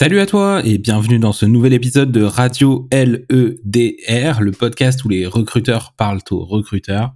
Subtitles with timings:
[0.00, 5.08] Salut à toi et bienvenue dans ce nouvel épisode de Radio LEDR, le podcast où
[5.08, 7.14] les recruteurs parlent aux recruteurs.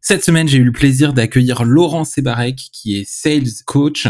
[0.00, 4.08] Cette semaine, j'ai eu le plaisir d'accueillir Laurent Sebarek, qui est sales coach.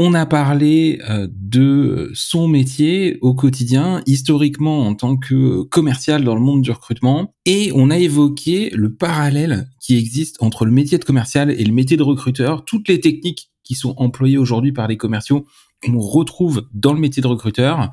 [0.00, 6.34] On a parlé euh, de son métier au quotidien, historiquement en tant que commercial dans
[6.34, 10.98] le monde du recrutement, et on a évoqué le parallèle qui existe entre le métier
[10.98, 14.88] de commercial et le métier de recruteur, toutes les techniques qui sont employées aujourd'hui par
[14.88, 15.46] les commerciaux
[15.84, 17.90] qu'on retrouve dans le métier de recruteur,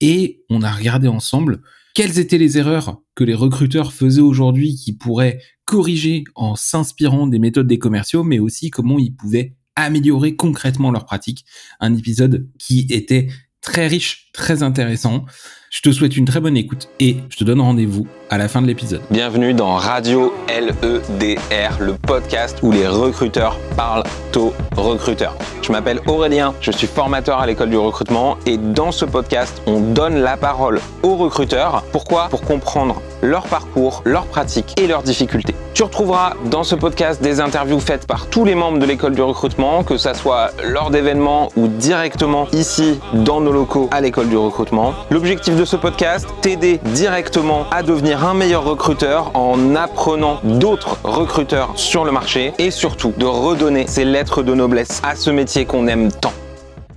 [0.00, 1.60] et on a regardé ensemble
[1.94, 7.38] quelles étaient les erreurs que les recruteurs faisaient aujourd'hui qui pourraient corriger en s'inspirant des
[7.38, 11.44] méthodes des commerciaux, mais aussi comment ils pouvaient améliorer concrètement leurs pratiques.
[11.80, 13.28] Un épisode qui était
[13.60, 15.26] très riche, très intéressant.
[15.70, 18.60] Je te souhaite une très bonne écoute et je te donne rendez-vous à la fin
[18.60, 19.02] de l'épisode.
[19.08, 24.02] Bienvenue dans Radio LEDR, le podcast où les recruteurs parlent
[24.36, 25.36] aux recruteurs.
[25.62, 29.78] Je m'appelle Aurélien, je suis formateur à l'école du recrutement et dans ce podcast, on
[29.80, 31.84] donne la parole aux recruteurs.
[31.92, 32.28] Pourquoi?
[32.30, 35.54] Pour comprendre leur parcours, leurs pratiques et leurs difficultés.
[35.74, 39.22] Tu retrouveras dans ce podcast des interviews faites par tous les membres de l'école du
[39.22, 44.36] recrutement, que ça soit lors d'événements ou directement ici dans nos locaux à l'école du
[44.36, 44.94] recrutement.
[45.10, 52.04] L'objectif ce podcast, t'aider directement à devenir un meilleur recruteur en apprenant d'autres recruteurs sur
[52.04, 56.10] le marché et surtout de redonner ces lettres de noblesse à ce métier qu'on aime
[56.10, 56.32] tant.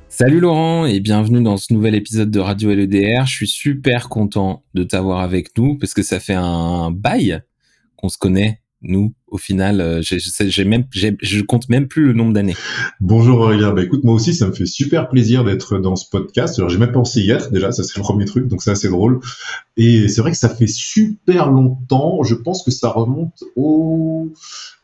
[0.10, 3.26] Salut Laurent et bienvenue dans ce nouvel épisode de Radio LEDR.
[3.26, 7.42] Je suis super content de t'avoir avec nous parce que ça fait un bail
[7.96, 12.34] qu'on se connaît nous, au final, euh, j'ai même, je compte même plus le nombre
[12.34, 12.56] d'années.
[13.02, 16.60] Bonjour Aurélien, bah écoute, moi aussi, ça me fait super plaisir d'être dans ce podcast.
[16.60, 19.20] Alors, j'ai même pensé hier, déjà, ça c'est le premier truc, donc c'est assez drôle.
[19.78, 24.32] Et c'est vrai que ça fait super longtemps, je pense que ça remonte au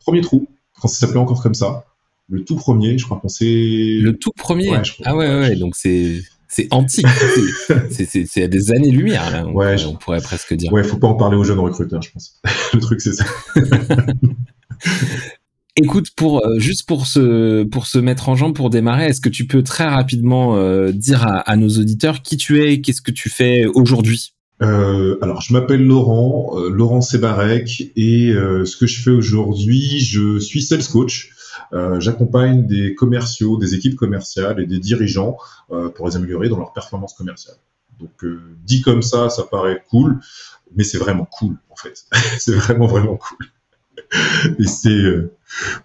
[0.00, 0.48] premier trou,
[0.80, 1.84] quand ça s'appelait encore comme ça.
[2.28, 3.98] Le tout premier, je crois qu'on s'est...
[4.00, 4.70] Le tout premier?
[5.04, 7.06] Ah ouais, ouais, donc c'est c'est antique.
[7.90, 9.46] c'est à des années-lumière, là.
[9.46, 10.72] On, ouais, on pourrait presque dire.
[10.72, 12.40] Ouais, faut pas en parler aux jeunes recruteurs, je pense.
[12.74, 13.24] Le truc, c'est ça.
[15.76, 19.28] Écoute, pour euh, juste pour se pour se mettre en jambe pour démarrer, est-ce que
[19.28, 23.30] tu peux très rapidement euh, dire à, nos auditeurs qui tu es, qu'est-ce que tu
[23.30, 24.34] fais aujourd'hui?
[24.60, 30.62] Euh, alors, je m'appelle Laurent, Laurent Sebarek, et ce que je fais aujourd'hui, je suis
[30.62, 31.30] sales coach.
[31.72, 35.36] Euh, j'accompagne des commerciaux, des équipes commerciales et des dirigeants
[35.70, 37.56] euh, pour les améliorer dans leur performance commerciale.
[37.98, 40.20] Donc euh, dit comme ça, ça paraît cool,
[40.74, 42.04] mais c'est vraiment cool en fait.
[42.38, 43.46] c'est vraiment vraiment cool.
[44.58, 45.28] Et c'est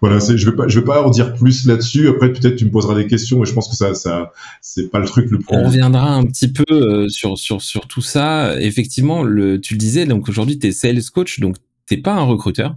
[0.00, 2.08] voilà, je vais vais pas en dire plus là-dessus.
[2.08, 4.98] Après, peut-être tu me poseras des questions, mais je pense que ça, ça, c'est pas
[4.98, 5.46] le truc le plus.
[5.50, 8.60] On reviendra un petit peu sur sur sur tout ça.
[8.60, 12.76] Effectivement, tu le disais, donc aujourd'hui tu es sales coach, donc t'es pas un recruteur.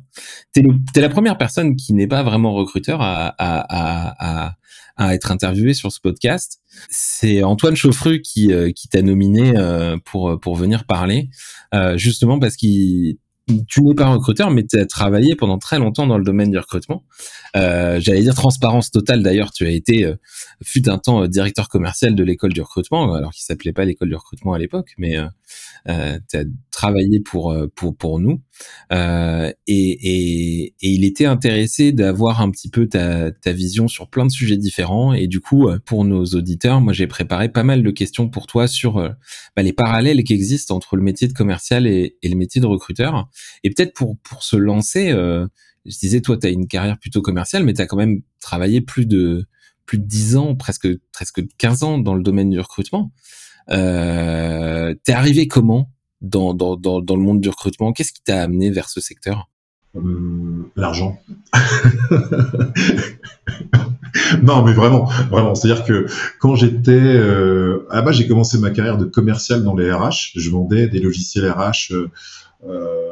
[0.54, 0.64] T'es,
[0.96, 4.56] es la première personne qui n'est pas vraiment recruteur à, à, à,
[4.98, 6.62] à, être interviewé sur ce podcast.
[6.90, 11.30] C'est Antoine Chauffru qui, euh, qui t'a nominé euh, pour, pour venir parler,
[11.74, 13.18] euh, justement parce qu'il
[13.68, 16.58] tu n'es pas recruteur, mais tu as travaillé pendant très longtemps dans le domaine du
[16.58, 17.04] recrutement.
[17.56, 19.24] Euh, J'allais dire transparence totale.
[19.24, 20.16] D'ailleurs, tu as été, euh,
[20.64, 24.10] fut un temps, euh, directeur commercial de l'école du recrutement, alors qu'il s'appelait pas l'école
[24.10, 25.28] du recrutement à l'époque, mais euh,
[25.90, 28.42] euh tu as travaillé pour pour pour nous.
[28.92, 34.26] Et, et, et, il était intéressé d'avoir un petit peu ta, ta vision sur plein
[34.26, 35.14] de sujets différents.
[35.14, 38.68] Et du coup, pour nos auditeurs, moi j'ai préparé pas mal de questions pour toi
[38.68, 38.96] sur
[39.56, 43.30] bah, les parallèles qui existent entre le métier de commercial et, le métier de recruteur.
[43.64, 45.48] Et peut-être pour, pour se lancer, euh,
[45.86, 48.82] je disais, toi, tu as une carrière plutôt commerciale, mais tu as quand même travaillé
[48.82, 49.46] plus de,
[49.86, 53.12] plus de 10 ans, presque, presque 15 ans dans le domaine du recrutement.
[53.72, 55.92] Euh, T'es arrivé comment
[56.22, 59.50] dans, dans, dans, dans, le monde du recrutement Qu'est-ce qui t'a amené vers ce secteur?
[59.96, 61.20] Euh, L'argent.
[64.44, 65.56] non, mais vraiment, vraiment.
[65.56, 66.06] C'est-à-dire que
[66.40, 70.34] quand j'étais, euh, à bas, j'ai commencé ma carrière de commercial dans les RH.
[70.36, 71.92] Je vendais des logiciels RH.
[71.92, 72.12] Euh,
[72.68, 73.10] euh,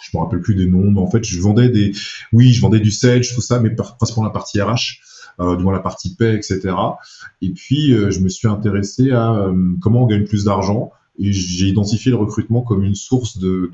[0.00, 1.92] je me rappelle plus des noms, mais en fait, je vendais des,
[2.32, 5.00] oui, je vendais du Sage, tout ça, mais principalement la partie RH,
[5.40, 6.74] euh, du moins la partie paie, etc.
[7.42, 10.90] Et puis, euh, je me suis intéressé à euh, comment on gagne plus d'argent,
[11.20, 13.70] et j'ai identifié le recrutement comme une source de,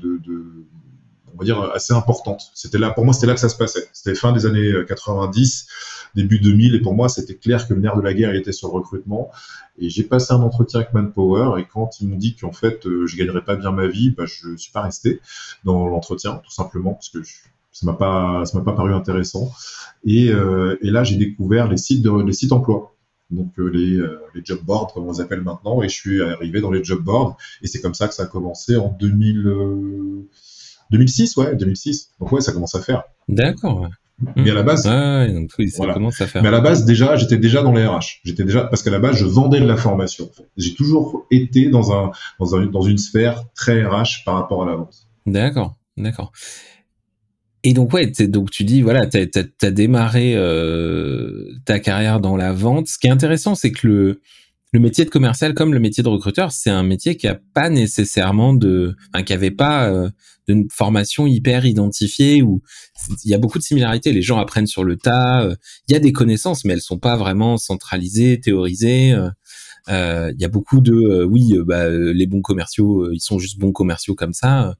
[1.33, 2.51] on va dire assez importante.
[2.53, 3.87] C'était là, pour moi, c'était là que ça se passait.
[3.93, 5.67] C'était fin des années 90
[6.15, 8.69] début 2000, et pour moi, c'était clair que le nerf de la guerre était sur
[8.69, 9.29] le recrutement.
[9.77, 13.05] Et j'ai passé un entretien avec Manpower, et quand ils m'ont dit qu'en fait, euh,
[13.05, 15.21] je gagnerais pas bien ma vie, bah, je suis pas resté
[15.63, 17.19] dans l'entretien, tout simplement, parce que
[17.71, 19.51] ça m'a pas, ça m'a pas paru intéressant.
[20.03, 22.96] Et, euh, et là, j'ai découvert les sites de, les sites emploi
[23.29, 23.97] donc euh, les,
[24.35, 27.03] les job boards comme on les appelle maintenant et je suis arrivé dans les job
[27.03, 30.25] boards et c'est comme ça que ça a commencé en 2000
[30.91, 33.89] 2006 ouais 2006 donc ouais ça commence à faire d'accord
[34.35, 36.41] Mais à la base, ouais, donc oui, ça commence à faire.
[36.41, 38.21] Mais à la base, déjà, j'étais déjà dans les RH.
[38.23, 40.29] J'étais déjà parce qu'à la base, je vendais de la formation.
[40.57, 44.65] J'ai toujours été dans un, dans un dans une sphère très RH par rapport à
[44.65, 44.95] la vente.
[45.27, 46.31] D'accord, d'accord.
[47.67, 49.25] Et donc ouais, tu dis voilà, t'as
[49.61, 52.87] as, démarré euh, ta carrière dans la vente.
[52.87, 54.21] Ce qui est intéressant, c'est que le
[54.71, 57.69] le métier de commercial comme le métier de recruteur, c'est un métier qui a pas
[57.69, 60.09] nécessairement de, enfin, qui avait pas euh,
[60.71, 62.61] formation hyper identifiée où
[63.25, 64.13] il y a beaucoup de similarités.
[64.13, 65.41] Les gens apprennent sur le tas.
[65.43, 65.55] Euh,
[65.89, 69.13] il y a des connaissances, mais elles sont pas vraiment centralisées, théorisées.
[69.89, 73.59] Euh, euh il y a beaucoup de, oui, bah, les bons commerciaux, ils sont juste
[73.59, 74.75] bons commerciaux comme ça.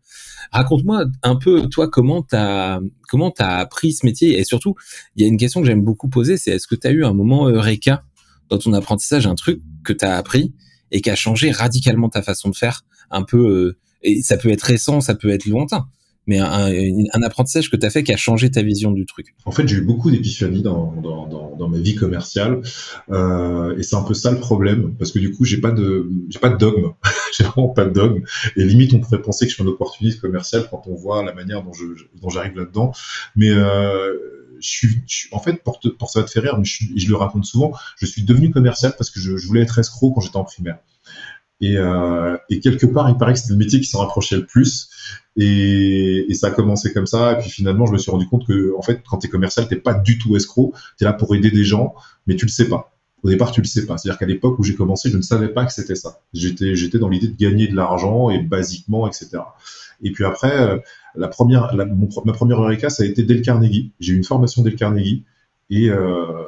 [0.52, 4.40] Raconte-moi un peu, toi, comment t'as comment t'as appris ce métier?
[4.40, 4.76] Et surtout,
[5.16, 7.06] il y a une question que j'aime beaucoup poser, c'est est-ce que tu as eu
[7.06, 8.04] un moment eureka
[8.50, 10.54] dans ton apprentissage, un truc que tu as appris
[10.92, 14.50] et qui a changé radicalement ta façon de faire, un peu, euh, et ça peut
[14.50, 15.88] être récent, ça peut être lointain,
[16.28, 16.70] mais un,
[17.14, 19.34] un apprentissage que tu as fait qui a changé ta vision du truc.
[19.46, 22.62] En fait, j'ai eu beaucoup d'épiphanies dans, dans, dans, dans, ma vie commerciale,
[23.10, 26.10] euh, et c'est un peu ça le problème, parce que du coup, j'ai pas de,
[26.30, 26.92] j'ai pas de dogme,
[27.38, 28.24] j'ai vraiment pas de dogme,
[28.56, 31.34] et limite, on pourrait penser que je suis un opportuniste commercial quand on voit la
[31.34, 31.86] manière dont je,
[32.22, 32.92] dont j'arrive là-dedans,
[33.36, 34.14] mais euh,
[34.60, 37.16] je suis, en fait, pour, pour ça va te faire rire, mais je, je, le
[37.16, 40.38] raconte souvent, je suis devenu commercial parce que je, je voulais être escroc quand j'étais
[40.38, 40.80] en primaire.
[41.60, 44.46] Et, euh, et, quelque part, il paraît que c'était le métier qui s'en rapprochait le
[44.46, 44.90] plus.
[45.36, 47.34] Et, et, ça a commencé comme ça.
[47.34, 49.68] Et puis finalement, je me suis rendu compte que, en fait, quand tu es commercial,
[49.68, 50.74] t'es pas du tout escroc.
[50.98, 51.96] Tu es là pour aider des gens,
[52.28, 52.94] mais tu le sais pas.
[53.24, 53.98] Au départ, tu le sais pas.
[53.98, 56.20] C'est-à-dire qu'à l'époque où j'ai commencé, je ne savais pas que c'était ça.
[56.34, 59.40] J'étais, j'étais dans l'idée de gagner de l'argent et basiquement, etc.
[60.04, 60.78] Et puis après, euh,
[61.16, 63.92] la première, la, mon, ma première Eureka, ça a été Dale Carnegie.
[64.00, 65.26] J'ai eu une formation Dale Carnegie
[65.72, 66.44] et, euh,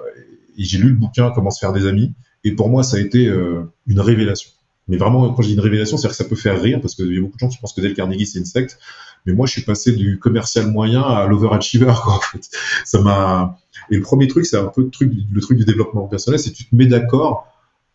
[0.58, 2.14] et j'ai lu le bouquin Comment se faire des amis.
[2.44, 4.52] Et pour moi, ça a été euh, une révélation.
[4.90, 7.14] Mais vraiment, quand je dis une révélation, c'est-à-dire que ça peut faire rire parce qu'il
[7.14, 8.80] y a beaucoup de gens qui pensent que Dale Carnegie c'est une secte.
[9.26, 11.94] Mais moi, je suis passé du commercial moyen à l'overachiever.
[12.08, 12.50] En fait.
[12.86, 13.58] Ça m'a.
[13.92, 16.52] Et le premier truc, c'est un peu le truc, le truc du développement personnel, c'est
[16.52, 17.48] que tu te mets d'accord,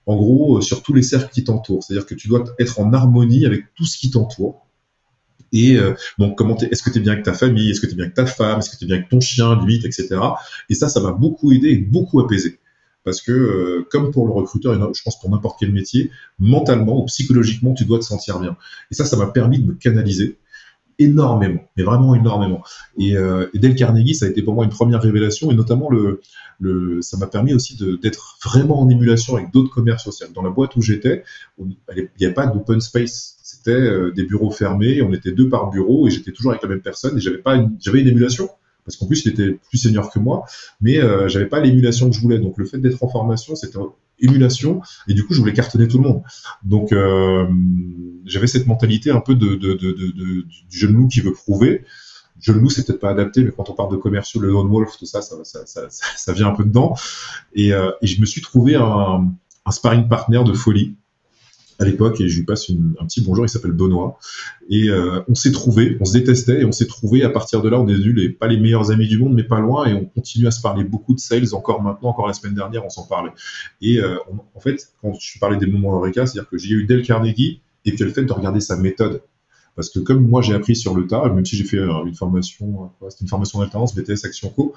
[0.06, 1.82] en gros, sur tous les cercles qui t'entourent.
[1.82, 4.64] C'est-à-dire que tu dois être en harmonie avec tout ce qui t'entoure.
[5.52, 7.70] Et euh, donc, comment est-ce que tu es bien avec ta famille?
[7.70, 8.58] Est-ce que tu es bien avec ta femme?
[8.58, 10.16] Est-ce que tu es bien avec ton chien, limite, etc.
[10.68, 12.58] Et ça, ça m'a beaucoup aidé et beaucoup apaisé.
[13.04, 17.04] Parce que, euh, comme pour le recruteur, je pense pour n'importe quel métier, mentalement ou
[17.06, 18.56] psychologiquement, tu dois te sentir bien.
[18.90, 20.38] Et ça, ça m'a permis de me canaliser
[20.98, 22.62] énormément, mais vraiment énormément.
[22.98, 25.90] Et, euh, et Dale Carnegie, ça a été pour moi une première révélation, et notamment
[25.90, 26.20] le,
[26.60, 30.28] le ça m'a permis aussi d'être vraiment en émulation avec d'autres commerces sociaux.
[30.32, 31.24] Dans la boîte où j'étais,
[31.58, 31.76] il
[32.20, 36.06] n'y avait pas d'open space c'était euh, des bureaux fermés, on était deux par bureau
[36.06, 38.48] et j'étais toujours avec la même personne et j'avais pas j'avais une émulation
[38.84, 40.44] parce qu'en plus il était plus senior que moi,
[40.80, 42.38] mais euh, j'avais pas l'émulation que je voulais.
[42.38, 43.78] Donc le fait d'être en formation, c'était
[44.20, 46.22] émulation et du coup je voulais cartonner tout le monde.
[46.62, 47.46] Donc euh,
[48.24, 50.46] j'avais cette mentalité un peu de, du
[50.78, 51.84] jeune loup qui veut prouver.
[52.40, 54.96] Jeune loup, c'est peut-être pas adapté, mais quand on parle de commerciaux, le lone wolf,
[54.98, 56.94] tout ça, ça, vient un peu dedans.
[57.54, 59.30] Et, euh, et je me suis trouvé un,
[59.64, 60.96] un sparring partner de folie
[61.78, 64.18] à l'époque et je lui passe un petit bonjour, il s'appelle Benoît.
[64.68, 67.68] Et euh, on s'est trouvé, on se détestait et on s'est trouvé à partir de
[67.68, 70.04] là, on est devenus pas les meilleurs amis du monde, mais pas loin et on
[70.04, 73.06] continue à se parler beaucoup de sales encore maintenant, encore la semaine dernière, on s'en
[73.06, 73.32] parlait.
[73.80, 74.16] Et euh,
[74.54, 77.92] en fait, quand je parlais des moments Eureka, c'est-à-dire que j'ai eu Dale Carnegie et
[77.92, 79.22] puis le fait de regarder sa méthode
[79.76, 82.14] parce que comme moi j'ai appris sur le tas, même si j'ai fait euh, une
[82.14, 84.74] formation, euh, c'était une formation d'alternance BTS Action Co,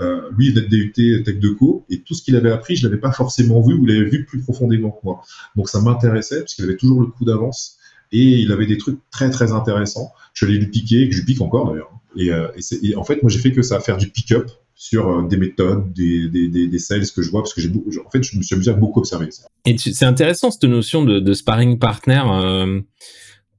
[0.00, 2.86] euh, lui il est DUT Tech de Co, et tout ce qu'il avait appris, je
[2.86, 5.22] l'avais pas forcément vu ou l'avais vu plus profondément que moi.
[5.56, 7.76] Donc ça m'intéressait parce qu'il avait toujours le coup d'avance
[8.12, 10.12] et il avait des trucs très très intéressants.
[10.34, 11.92] Je l'ai lui piquer, que je pique encore d'ailleurs.
[12.16, 16.28] Et, en fait, moi j'ai fait que ça, faire du pick-up sur des méthodes, des,
[16.28, 18.54] des, des, des, sales que je vois, parce que j'ai en fait, je me suis
[18.54, 19.44] amusé à beaucoup observer ça.
[19.64, 22.22] Et c'est intéressant cette notion de, sparring partner.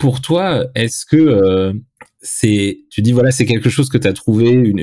[0.02, 1.74] Pour toi, est-ce que euh,
[2.22, 4.74] c'est, tu dis voilà, c'est quelque chose que tu as trouvé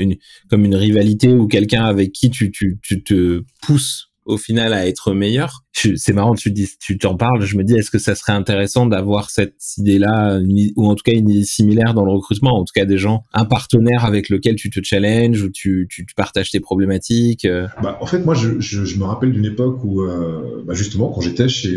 [0.49, 4.87] comme une rivalité ou quelqu'un avec qui tu, tu, tu te pousses au final à
[4.87, 5.65] être meilleur?
[5.73, 7.43] C'est marrant, tu dis, tu t'en parles.
[7.43, 10.39] Je me dis, est-ce que ça serait intéressant d'avoir cette idée-là,
[10.77, 13.25] ou en tout cas une idée similaire dans le recrutement, en tout cas des gens,
[13.33, 17.45] un partenaire avec lequel tu te challenges ou tu, tu, partages tes problématiques.
[17.45, 17.67] Euh?
[17.83, 21.23] Bah, en fait, moi, je, je, me rappelle d'une époque où, euh, bah, justement, quand
[21.23, 21.77] j'étais chez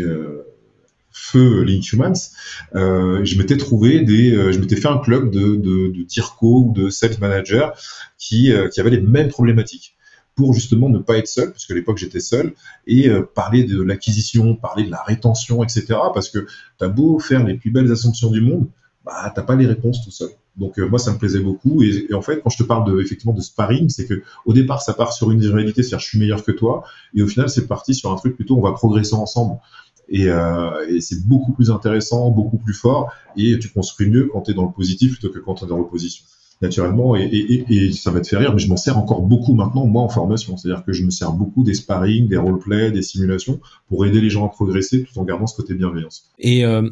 [1.12, 2.30] feu Linkhumans,
[2.74, 6.72] euh, je m'étais trouvé des, euh, je m'étais fait un club de, de, TIRCO ou
[6.72, 7.74] de sales manager
[8.18, 9.96] qui, euh, qui avaient les mêmes problématiques
[10.34, 12.54] pour justement ne pas être seul, parce qu'à l'époque j'étais seul,
[12.86, 15.84] et euh, parler de l'acquisition, parler de la rétention, etc.
[16.14, 16.46] Parce que
[16.78, 18.66] t'as beau faire les plus belles assumptions du monde,
[19.04, 20.30] bah t'as pas les réponses tout seul.
[20.56, 23.00] Donc moi ça me plaisait beaucoup et, et, en fait quand je te parle de
[23.00, 26.18] effectivement de sparring, c'est que au départ ça part sur une réalité, c'est-à-dire je suis
[26.18, 29.14] meilleur que toi, et au final c'est parti sur un truc plutôt on va progresser
[29.14, 29.58] ensemble.
[30.08, 34.42] Et, euh, et c'est beaucoup plus intéressant, beaucoup plus fort, et tu construis mieux quand
[34.42, 36.24] tu es dans le positif plutôt que quand tu es dans l'opposition.
[36.62, 39.54] naturellement, et, et, et, ça va te faire rire, mais je m'en sers encore beaucoup
[39.54, 40.56] maintenant, moi, en formation.
[40.56, 44.30] C'est-à-dire que je me sers beaucoup des sparring, des roleplay, des simulations, pour aider les
[44.30, 46.30] gens à progresser tout en gardant ce côté bienveillance.
[46.38, 46.88] Et euh,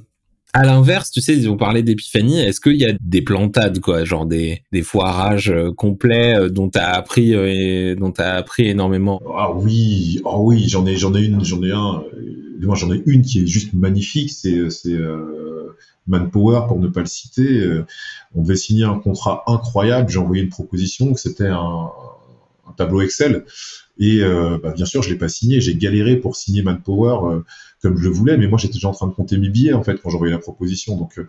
[0.52, 2.40] à l'inverse, tu sais, ils ont parlé d'épiphanie.
[2.40, 6.90] Est-ce qu'il y a des plantades, quoi, genre des, des foirages euh, complets dont t'as
[6.90, 9.22] appris et dont t'as appris énormément?
[9.36, 12.02] Ah oui, ah oui, j'en ai, j'en ai une, j'en ai un.
[12.60, 14.30] Moi, j'en ai une qui est juste magnifique.
[14.30, 14.96] C'est, c'est
[16.10, 17.86] Manpower, pour ne pas le citer, euh,
[18.34, 20.10] on devait signer un contrat incroyable.
[20.10, 21.90] J'ai envoyé une proposition, c'était un,
[22.76, 23.44] tableau Excel.
[23.98, 25.60] Et euh, bah, bien sûr, je l'ai pas signé.
[25.60, 27.40] J'ai galéré pour signer Manpower euh,
[27.82, 29.82] comme je le voulais, mais moi j'étais déjà en train de compter mes billets en
[29.82, 30.96] fait quand envoyé la proposition.
[30.96, 31.20] Donc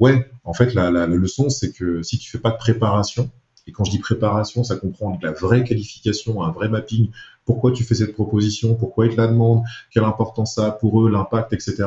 [0.00, 3.30] ouais, en fait la, leçon c'est que si tu fais pas de préparation,
[3.66, 7.08] et quand je dis préparation, ça comprend de la vraie qualification, un vrai mapping.
[7.44, 8.74] Pourquoi tu fais cette proposition?
[8.74, 9.62] Pourquoi ils te la demandent?
[9.90, 11.84] Quelle importance ça a pour eux, l'impact, etc.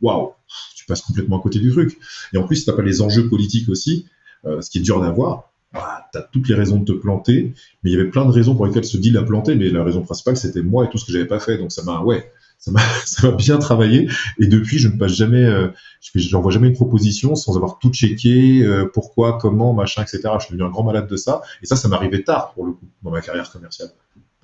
[0.00, 0.32] Waouh
[0.74, 1.98] tu passes complètement à côté du truc.
[2.32, 4.06] Et en plus, si t'as pas les enjeux politiques aussi,
[4.44, 7.54] euh, ce qui est dur d'avoir, bah, tu as toutes les raisons de te planter,
[7.82, 9.82] mais il y avait plein de raisons pour lesquelles ce deal a planté, mais la
[9.82, 11.58] raison principale, c'était moi et tout ce que j'avais pas fait.
[11.58, 14.08] Donc ça m'a, ouais, ça m'a, bien travaillé.
[14.38, 15.68] Et depuis, je ne passe jamais, euh,
[16.14, 20.20] j'envoie jamais une proposition sans avoir tout checké, euh, pourquoi, comment, machin, etc.
[20.38, 21.42] Je suis devenu un grand malade de ça.
[21.62, 23.90] Et ça, ça m'arrivait tard pour le coup dans ma carrière commerciale,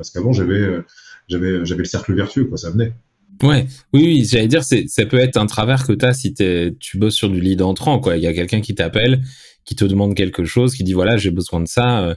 [0.02, 0.84] parce qu'avant j'avais, euh,
[1.28, 2.92] j'avais, j'avais le cercle vertueux, quoi, ça venait.
[3.42, 6.98] Ouais, oui, oui, j'allais dire, ça peut être un travers que tu as si tu
[6.98, 8.16] bosses sur du lead entrant, quoi.
[8.16, 9.22] Il y a quelqu'un qui t'appelle,
[9.64, 12.16] qui te demande quelque chose, qui dit voilà, j'ai besoin de ça.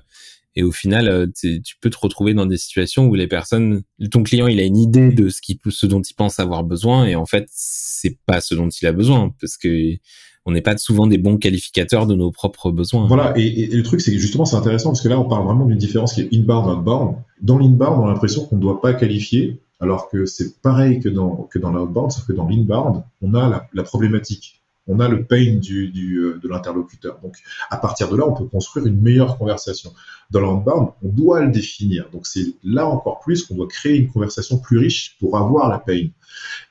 [0.56, 4.24] Et au final, euh, tu peux te retrouver dans des situations où les personnes, ton
[4.24, 7.46] client, il a une idée de ce dont il pense avoir besoin, et en fait,
[7.50, 9.98] c'est pas ce dont il a besoin, parce que
[10.46, 13.08] on n'est pas souvent des bons qualificateurs de nos propres besoins.
[13.08, 15.66] Voilà, et, le truc, c'est que justement, c'est intéressant, parce que là, on parle vraiment
[15.66, 17.16] d'une différence qui est inbound, outbound.
[17.42, 21.10] Dans l'inbound, on a l'impression qu'on ne doit pas qualifier, alors que c'est pareil que
[21.10, 25.26] dans, que dans l'outbound, sauf que dans l'inbound, on a la, problématique, on a le
[25.26, 27.20] pain du, euh, de l'interlocuteur.
[27.22, 27.36] Donc,
[27.70, 29.94] à partir de là, on peut construire une meilleure conversation.
[30.32, 32.10] Dans l'outbound, on doit le définir.
[32.12, 35.80] Donc, c'est là encore plus qu'on doit créer une conversation plus riche pour avoir la
[35.80, 36.08] pain.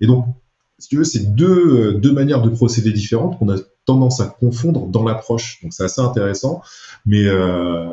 [0.00, 0.26] Et donc,
[0.78, 4.26] si tu veux, c'est deux, euh, deux manières de procéder différentes qu'on a tendance à
[4.26, 5.60] confondre dans l'approche.
[5.62, 6.62] Donc, c'est assez intéressant.
[7.06, 7.88] Mais, euh,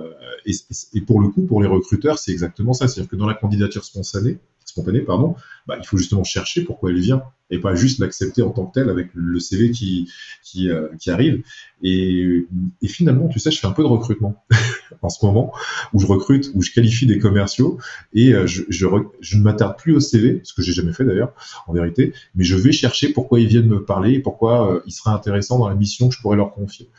[0.45, 0.53] et,
[0.93, 2.87] et, pour le coup, pour les recruteurs, c'est exactement ça.
[2.87, 5.35] C'est-à-dire que dans la candidature spontanée, spontanée, pardon,
[5.67, 8.73] bah, il faut justement chercher pourquoi elle vient et pas juste l'accepter en tant que
[8.73, 10.09] tel avec le CV qui
[10.43, 11.43] qui, euh, qui arrive.
[11.83, 12.45] Et,
[12.81, 14.43] et, finalement, tu sais, je fais un peu de recrutement
[15.01, 15.51] en ce moment
[15.93, 17.79] où je recrute, où je qualifie des commerciaux
[18.13, 18.87] et euh, je, je,
[19.19, 21.33] je ne m'attarde plus au CV, ce que j'ai jamais fait d'ailleurs,
[21.67, 24.91] en vérité, mais je vais chercher pourquoi ils viennent me parler et pourquoi euh, ils
[24.91, 26.89] seraient intéressants dans la mission que je pourrais leur confier.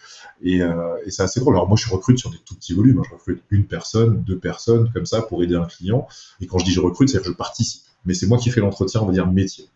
[0.42, 1.54] Et, euh, et c'est assez drôle.
[1.54, 2.99] Alors moi, je recrute sur des tout petits volumes.
[2.99, 3.04] Hein.
[3.09, 6.09] Je recrute une personne, deux personnes, comme ça, pour aider un client.
[6.40, 7.83] Et quand je dis je recrute, c'est que je participe.
[8.04, 9.66] Mais c'est moi qui fais l'entretien, on va dire métier.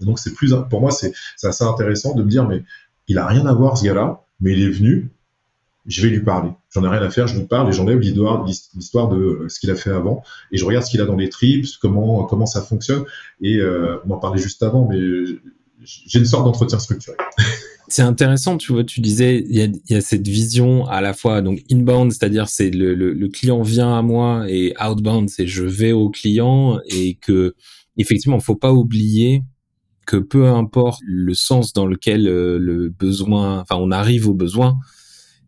[0.00, 1.12] Et donc c'est plus, pour moi, c'est
[1.42, 2.62] assez intéressant de me dire, mais
[3.08, 5.10] il a rien à voir ce gars-là, mais il est venu,
[5.86, 6.50] je vais lui parler.
[6.70, 9.70] J'en ai rien à faire, je lui parle et j'enlève l'histoire de euh, ce qu'il
[9.70, 12.62] a fait avant et je regarde ce qu'il a dans les trips, comment comment ça
[12.62, 13.04] fonctionne.
[13.40, 14.98] Et euh, on en parlait juste avant, mais
[15.80, 17.16] j'ai une sorte d'entretien structuré.
[17.88, 21.12] C'est intéressant, tu vois, tu disais, il y a, y a, cette vision à la
[21.12, 25.46] fois, donc inbound, c'est-à-dire c'est le, le, le, client vient à moi, et outbound, c'est
[25.46, 27.54] je vais au client, et que,
[27.96, 29.42] effectivement, faut pas oublier
[30.06, 34.78] que peu importe le sens dans lequel euh, le besoin, enfin, on arrive au besoin,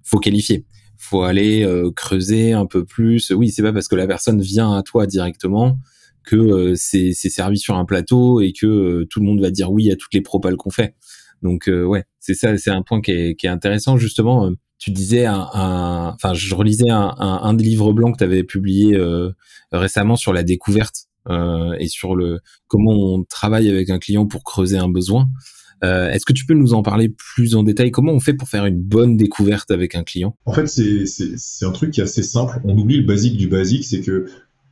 [0.03, 0.67] faut qualifier.
[0.99, 3.31] Faut aller euh, creuser un peu plus.
[3.31, 5.79] Oui, c'est pas parce que la personne vient à toi directement
[6.25, 9.91] que euh, c'est servi sur un plateau et que tout le monde va dire oui
[9.91, 10.95] à toutes les propales qu'on fait.
[11.43, 14.47] Donc euh, ouais, c'est ça, c'est un point qui est, intéressant justement.
[14.47, 18.95] Euh, tu disais un, enfin je relisais un, des livres blancs que tu avais publié
[18.95, 19.33] euh,
[19.73, 21.07] récemment sur la découverte
[21.79, 25.29] et sur le comment on travaille avec un client pour creuser un besoin.
[25.83, 27.91] Est-ce que tu peux nous en parler plus en détail?
[27.91, 30.37] Comment on fait pour faire une bonne découverte avec un client?
[30.47, 32.61] En fait, c'est un truc qui est assez simple.
[32.65, 34.27] On oublie le basique du basique, c'est que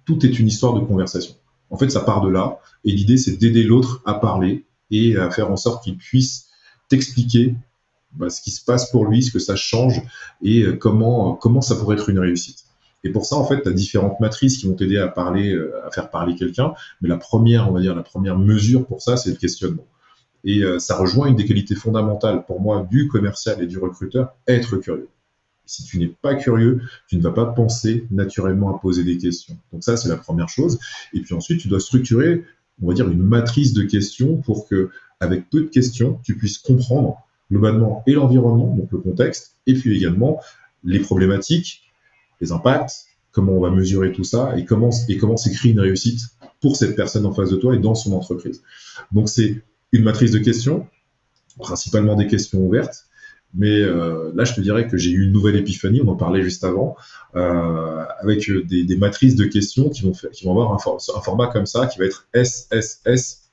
[0.06, 1.34] tout est une histoire de conversation.
[1.68, 2.58] En fait, ça part de là.
[2.84, 6.45] Et l'idée, c'est d'aider l'autre à parler et à faire en sorte qu'il puisse
[6.88, 7.54] t'expliquer
[8.12, 10.00] bah, ce qui se passe pour lui, ce que ça change
[10.42, 12.64] et euh, comment, comment ça pourrait être une réussite.
[13.04, 15.72] Et pour ça, en fait, tu as différentes matrices qui vont t'aider à parler, euh,
[15.86, 16.74] à faire parler quelqu'un.
[17.00, 19.86] Mais la première, on va dire, la première mesure pour ça, c'est le questionnement.
[20.44, 24.34] Et euh, ça rejoint une des qualités fondamentales pour moi du commercial et du recruteur,
[24.48, 25.08] être curieux.
[25.66, 29.56] Si tu n'es pas curieux, tu ne vas pas penser naturellement à poser des questions.
[29.72, 30.78] Donc ça, c'est la première chose.
[31.12, 32.44] Et puis ensuite, tu dois structurer,
[32.80, 36.58] on va dire, une matrice de questions pour que avec peu de questions, tu puisses
[36.58, 37.16] comprendre
[37.50, 40.40] globalement et l'environnement, donc le contexte, et puis également
[40.84, 41.82] les problématiques,
[42.40, 46.20] les impacts, comment on va mesurer tout ça et comment s'écrit une réussite
[46.60, 48.62] pour cette personne en face de toi et dans son entreprise.
[49.12, 50.86] Donc c'est une matrice de questions,
[51.58, 53.06] principalement des questions ouvertes,
[53.54, 56.42] Mais euh, là, je te dirais que j'ai eu une nouvelle épiphanie, on en parlait
[56.42, 56.96] juste avant,
[57.36, 61.66] euh, avec des, des, matrices de questions qui vont, avoir un, for un, format comme
[61.66, 62.26] ça, qui va être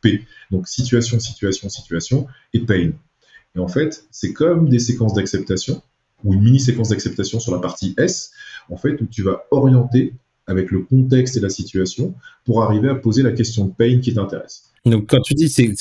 [0.03, 0.22] SSSP.
[0.51, 2.91] Donc situation, situation, situation et pain.
[3.55, 5.81] Et en fait, c'est comme des séquences d'acceptation,
[6.24, 8.31] ou une mini-séquence d'acceptation sur la partie S,
[8.69, 10.13] en fait, où tu vas orienter
[10.48, 14.13] avec le contexte et la situation pour arriver à poser la question de pain qui
[14.13, 14.72] t'intéresse.
[14.86, 15.72] Donc quand tu dis c'est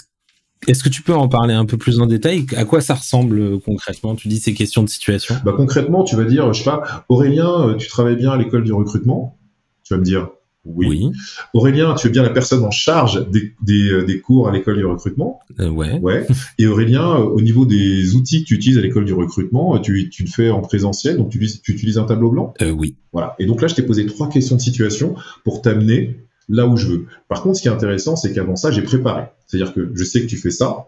[0.68, 2.46] est-ce que tu peux en parler un peu plus en détail?
[2.56, 4.14] À quoi ça ressemble euh, concrètement?
[4.14, 7.68] Tu dis ces questions de situation bah, Concrètement, tu vas dire, je sais pas, Aurélien,
[7.68, 9.36] euh, tu travailles bien à l'école du recrutement?
[9.82, 10.28] Tu vas me dire
[10.64, 11.10] oui.
[11.54, 14.76] Aurélien, tu es bien la personne en charge des, des, euh, des cours à l'école
[14.76, 15.98] du recrutement Ouais.
[16.00, 16.26] Ouais.
[16.58, 20.22] Et Aurélien, au niveau des outils que tu utilises à l'école du recrutement, tu, tu
[20.24, 22.54] le fais en présentiel, donc tu, tu utilises un tableau blanc?
[22.62, 22.96] Euh, Oui.
[23.12, 23.34] Voilà.
[23.38, 25.14] Et donc là, je t'ai posé trois questions de situation
[25.44, 26.16] pour t'amener
[26.48, 27.06] là où je veux.
[27.28, 29.24] Par contre, ce qui est intéressant, c'est qu'avant ça, j'ai préparé.
[29.46, 30.86] C'est-à-dire que je sais que tu fais ça,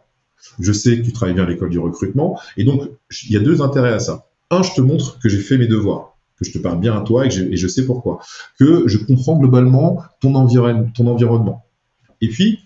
[0.61, 2.83] je sais que tu travailles bien à l'école du recrutement, et donc
[3.27, 4.27] il y a deux intérêts à ça.
[4.51, 7.01] Un, je te montre que j'ai fait mes devoirs, que je te parle bien à
[7.03, 8.21] toi et, que je sais pourquoi,
[8.59, 11.65] que je comprends globalement ton, environ, ton environnement.
[12.21, 12.61] Et puis,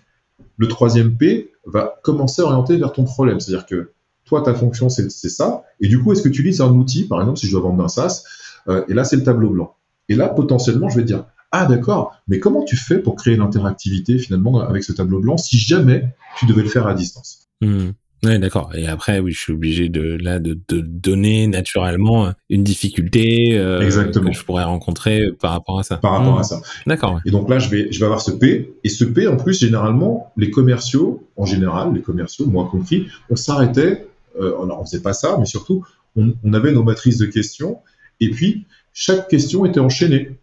[0.57, 3.91] le troisième P va commencer à orienter vers ton problème, c'est-à-dire que
[4.25, 7.19] toi, ta fonction, c'est ça, et du coup, est-ce que tu utilises un outil, par
[7.19, 8.23] exemple, si je dois vendre un SaaS,
[8.67, 9.75] euh, et là, c'est le tableau blanc.
[10.07, 13.35] Et là, potentiellement, je vais te dire, ah d'accord, mais comment tu fais pour créer
[13.35, 17.49] l'interactivité finalement avec ce tableau blanc si jamais tu devais le faire à distance?
[17.61, 17.89] Mmh.
[18.23, 18.71] Oui, d'accord.
[18.75, 23.79] Et après, oui, je suis obligé de là de, de donner naturellement une difficulté euh,
[23.79, 25.97] que je pourrais rencontrer par rapport à ça.
[25.97, 26.43] Par rapport à mmh.
[26.43, 26.61] ça.
[26.85, 27.21] D'accord.
[27.25, 29.59] Et donc là, je vais je vais avoir ce P et ce P en plus
[29.59, 34.05] généralement les commerciaux en général, les commerciaux, moi compris, on s'arrêtait.
[34.39, 35.83] Euh, on faisait pas ça, mais surtout
[36.15, 37.79] on, on avait nos matrices de questions
[38.19, 38.65] et puis
[39.01, 40.37] chaque question était enchaînée,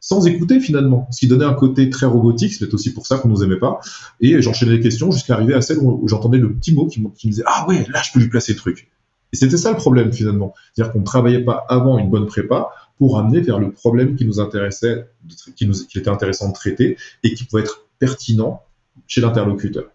[0.00, 3.26] sans écouter finalement, ce qui donnait un côté très robotique, c'est aussi pour ça qu'on
[3.26, 3.80] nous aimait pas,
[4.20, 7.10] et j'enchaînais les questions jusqu'à arriver à celle où, j'entendais le petit mot qui, me
[7.24, 8.88] disait «Ah ouais, là je peux lui placer le truc».
[9.32, 12.68] Et c'était ça le problème finalement, c'est-à-dire qu'on ne travaillait pas avant une bonne prépa
[12.98, 15.08] pour amener vers le problème qui nous intéressait,
[15.56, 18.62] qui, nous, était intéressant de traiter et qui pouvait être pertinent
[19.08, 19.86] chez l'interlocuteur.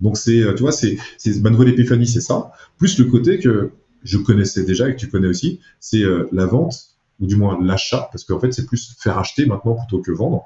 [0.00, 0.96] Donc c'est, tu vois, c'est
[1.40, 5.08] ma nouvelle épiphanie, c'est ça, plus le côté que je connaissais déjà et que tu
[5.08, 8.94] connais aussi, c'est euh, la vente, ou du moins l'achat, parce qu'en fait, c'est plus
[8.98, 10.44] faire acheter maintenant plutôt que vendre.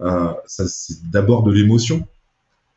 [0.00, 2.06] Euh, c'est d'abord de l'émotion.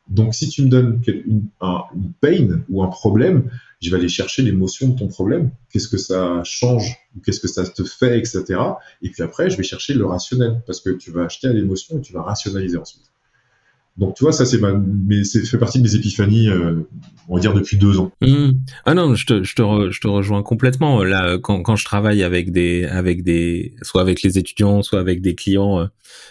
[0.07, 3.49] Donc, si tu me donnes une, un, une pain ou un problème,
[3.81, 5.51] je vais aller chercher l'émotion de ton problème.
[5.71, 8.59] Qu'est-ce que ça change ou qu'est-ce que ça te fait, etc.
[9.01, 11.97] Et puis après, je vais chercher le rationnel parce que tu vas acheter à l'émotion
[11.99, 13.08] et tu vas rationaliser ensuite.
[13.99, 16.87] Donc tu vois, ça c'est ma, mais c'est fait partie de mes épiphanies, euh,
[17.27, 18.11] on va dire depuis deux ans.
[18.21, 18.51] Mmh.
[18.85, 21.03] Ah non, je te, je te, je te rejoins complètement.
[21.03, 25.21] Là, quand, quand je travaille avec des, avec des, soit avec les étudiants, soit avec
[25.21, 25.85] des clients, euh,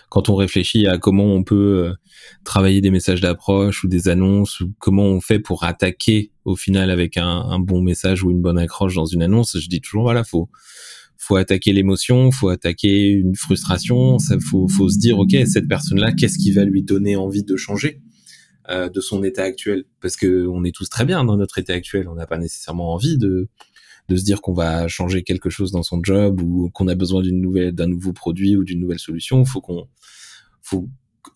[0.09, 1.93] quand on réfléchit à comment on peut euh,
[2.43, 7.19] travailler des messages d'approche ou des annonces, comment on fait pour attaquer au final avec
[7.19, 10.25] un, un bon message ou une bonne accroche dans une annonce, je dis toujours voilà,
[10.25, 10.49] faut
[11.19, 15.99] faut attaquer l'émotion, faut attaquer une frustration, ça faut, faut se dire ok cette personne
[15.99, 18.01] là qu'est-ce qui va lui donner envie de changer
[18.71, 19.85] euh, de son état actuel?
[20.01, 22.95] Parce que on est tous très bien dans notre état actuel, on n'a pas nécessairement
[22.95, 23.49] envie de
[24.09, 27.21] de se dire qu'on va changer quelque chose dans son job ou qu'on a besoin
[27.21, 29.89] d'une nouvelle d'un nouveau produit ou d'une nouvelle solution, faut qu'on
[30.63, 30.89] faut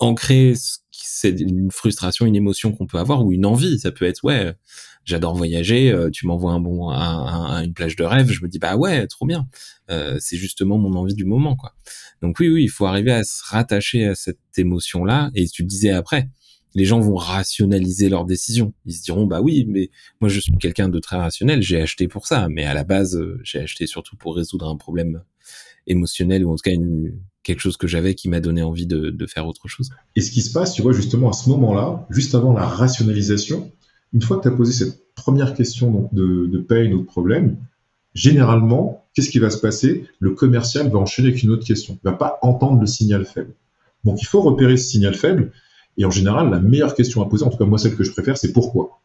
[0.03, 0.55] ancrer
[0.91, 4.55] c'est une frustration, une émotion qu'on peut avoir ou une envie, ça peut être ouais
[5.05, 8.59] j'adore voyager, euh, tu m'envoies un bon, un, une plage de rêve, je me dis
[8.59, 9.49] bah ouais, trop bien.
[9.91, 11.75] Euh, c'est justement mon envie du moment, quoi.
[12.23, 15.31] Donc oui, oui, il faut arriver à se rattacher à cette émotion-là.
[15.35, 16.29] Et tu le disais après,
[16.75, 18.73] les gens vont rationaliser leurs décisions.
[18.87, 22.09] Ils se diront bah oui, mais moi je suis quelqu'un de très rationnel, j'ai acheté
[22.09, 25.23] pour ça, mais à la base euh, j'ai acheté surtout pour résoudre un problème
[25.87, 29.27] émotionnel ou en tout cas une, quelque chose que j'avais qui m'a donné envie de,
[29.27, 29.91] faire autre chose.
[30.17, 33.71] Et ce qui se passe, tu vois, justement à ce moment-là, juste avant la rationalisation,
[34.13, 37.57] une fois que tu as posé cette première question de, de pain ou de problème,
[38.15, 40.07] généralement, qu'est-ce qui va se passer?
[40.19, 41.99] Le commercial va enchaîner avec une autre question.
[42.03, 43.55] Il va pas entendre le signal faible.
[44.05, 45.53] Donc, il faut repérer ce signal faible.
[45.97, 48.13] Et en général, la meilleure question à poser, en tout cas moi celle que je
[48.13, 49.02] préfère, c'est pourquoi?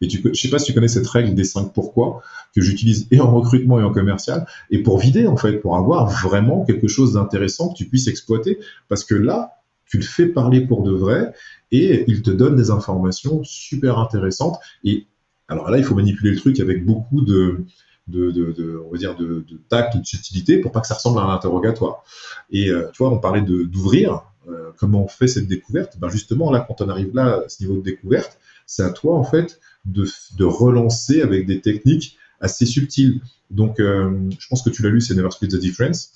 [0.00, 2.22] Et tu, je sais pas si tu connais cette règle des cinq pourquoi
[2.54, 6.08] que j'utilise et en recrutement et en commercial, et pour vider en fait, pour avoir
[6.08, 8.58] vraiment quelque chose d'intéressant que tu puisses exploiter,
[8.88, 11.32] parce que là, tu le fais parler pour de vrai,
[11.72, 14.58] et il te donne des informations super intéressantes.
[14.84, 15.06] Et
[15.48, 17.64] alors là, il faut manipuler le truc avec beaucoup de,
[18.06, 21.18] de, de, on va dire de, tact ou de subtilité pour pas que ça ressemble
[21.18, 22.04] à un interrogatoire.
[22.50, 24.22] Et euh, tu vois, on parlait d'ouvrir.
[24.48, 27.62] Euh, comment on fait cette découverte Ben justement, là, quand on arrive là, à ce
[27.62, 28.38] niveau de découverte,
[28.70, 30.06] c'est à toi en fait de,
[30.38, 33.20] de relancer avec des techniques assez subtiles.
[33.50, 36.12] Donc, euh, je pense que tu l'as lu, c'est Never Split the Difference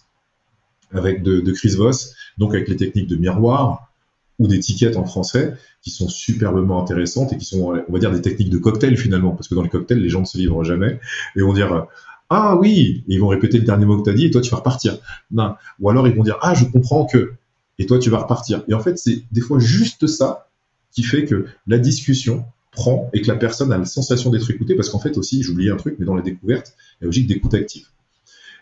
[0.93, 3.93] avec de, de Chris Voss, donc avec les techniques de miroir,
[4.39, 8.23] ou d'étiquettes en français qui sont superbement intéressantes et qui sont, on va dire, des
[8.23, 11.01] techniques de cocktail finalement, parce que dans les cocktails, les gens ne se livrent jamais
[11.35, 11.87] et vont dire
[12.31, 14.51] ah oui, ils vont répéter le dernier mot que tu as dit et toi tu
[14.51, 14.99] vas repartir.
[15.33, 15.57] Non.
[15.81, 17.35] Ou alors ils vont dire ah je comprends que
[17.79, 18.63] et toi tu vas repartir.
[18.69, 20.49] Et en fait c'est des fois juste ça
[20.95, 24.75] qui fait que la discussion prend et que la personne a la sensation d'être écoutée
[24.75, 27.27] parce qu'en fait aussi j'oubliais un truc mais dans la découverte il y a logique
[27.27, 27.87] d'écoute active.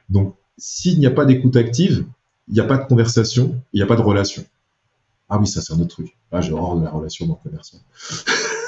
[0.09, 2.05] Donc s'il n'y a pas d'écoute active,
[2.49, 4.45] il n'y a pas de conversation, il n'y a pas de relation.
[5.29, 6.15] Ah oui, ça c'est un autre truc.
[6.31, 7.75] Ah, j'ai horreur de la relation dans le commerce.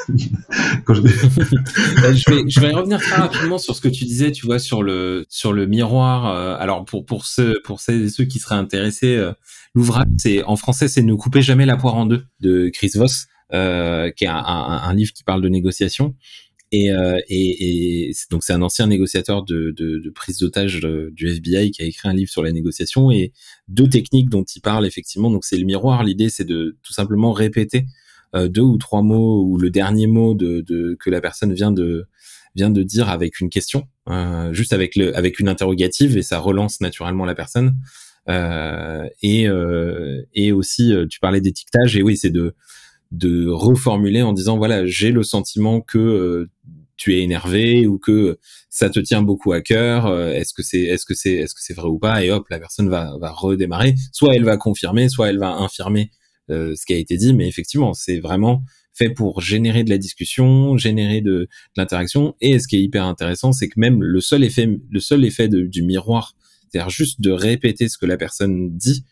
[0.85, 1.03] Quand je...
[1.03, 5.27] Ben, je, vais, revenir très rapidement sur ce que tu disais, tu vois, sur le
[5.29, 6.27] sur le miroir.
[6.27, 9.33] Euh, alors pour pour ceux pour ceux qui seraient intéressés, euh,
[9.75, 13.27] l'ouvrage c'est en français c'est Ne coupez jamais la poire en deux de Chris Voss,
[13.53, 16.15] euh, qui est un, livre qui parle de négociation.
[16.73, 17.19] Et, euh,
[18.31, 22.31] donc c'est un ancien négociateur de, prise d'otage du FBI qui a écrit un livre
[22.31, 23.33] sur la négociation et
[23.69, 25.31] deux techniques dont il parle effectivement.
[25.31, 26.03] Donc c'est le miroir.
[26.03, 27.87] L'idée c'est de tout simplement répéter
[28.35, 32.07] euh, deux ou trois mots ou le dernier mot de, que la personne vient de
[32.57, 36.39] vient de dire avec une question, euh, juste avec le avec une interrogative et ça
[36.39, 37.77] relance naturellement la personne.
[38.29, 42.55] Euh, et euh, et aussi tu parlais d'étiquetage et oui c'est de
[43.17, 46.49] de reformuler en disant voilà j'ai le sentiment que
[46.97, 48.39] tu es énervé ou que
[48.71, 51.75] ça te tient beaucoup à cœur est-ce que c'est est-ce que c'est est-ce que c'est
[51.75, 55.29] vrai ou pas et hop la personne va va redémarrer soit elle va confirmer soit
[55.29, 56.11] elle va infirmer
[56.51, 59.99] euh, ce qui a été dit, mais effectivement, c'est vraiment fait pour générer de la
[59.99, 62.37] discussion, générer de, de l'interaction.
[62.41, 65.49] Et ce qui est hyper intéressant, c'est que même le seul effet, le seul effet
[65.49, 66.37] du miroir,
[66.69, 69.05] c'est-à-dire juste de répéter ce que la personne dit,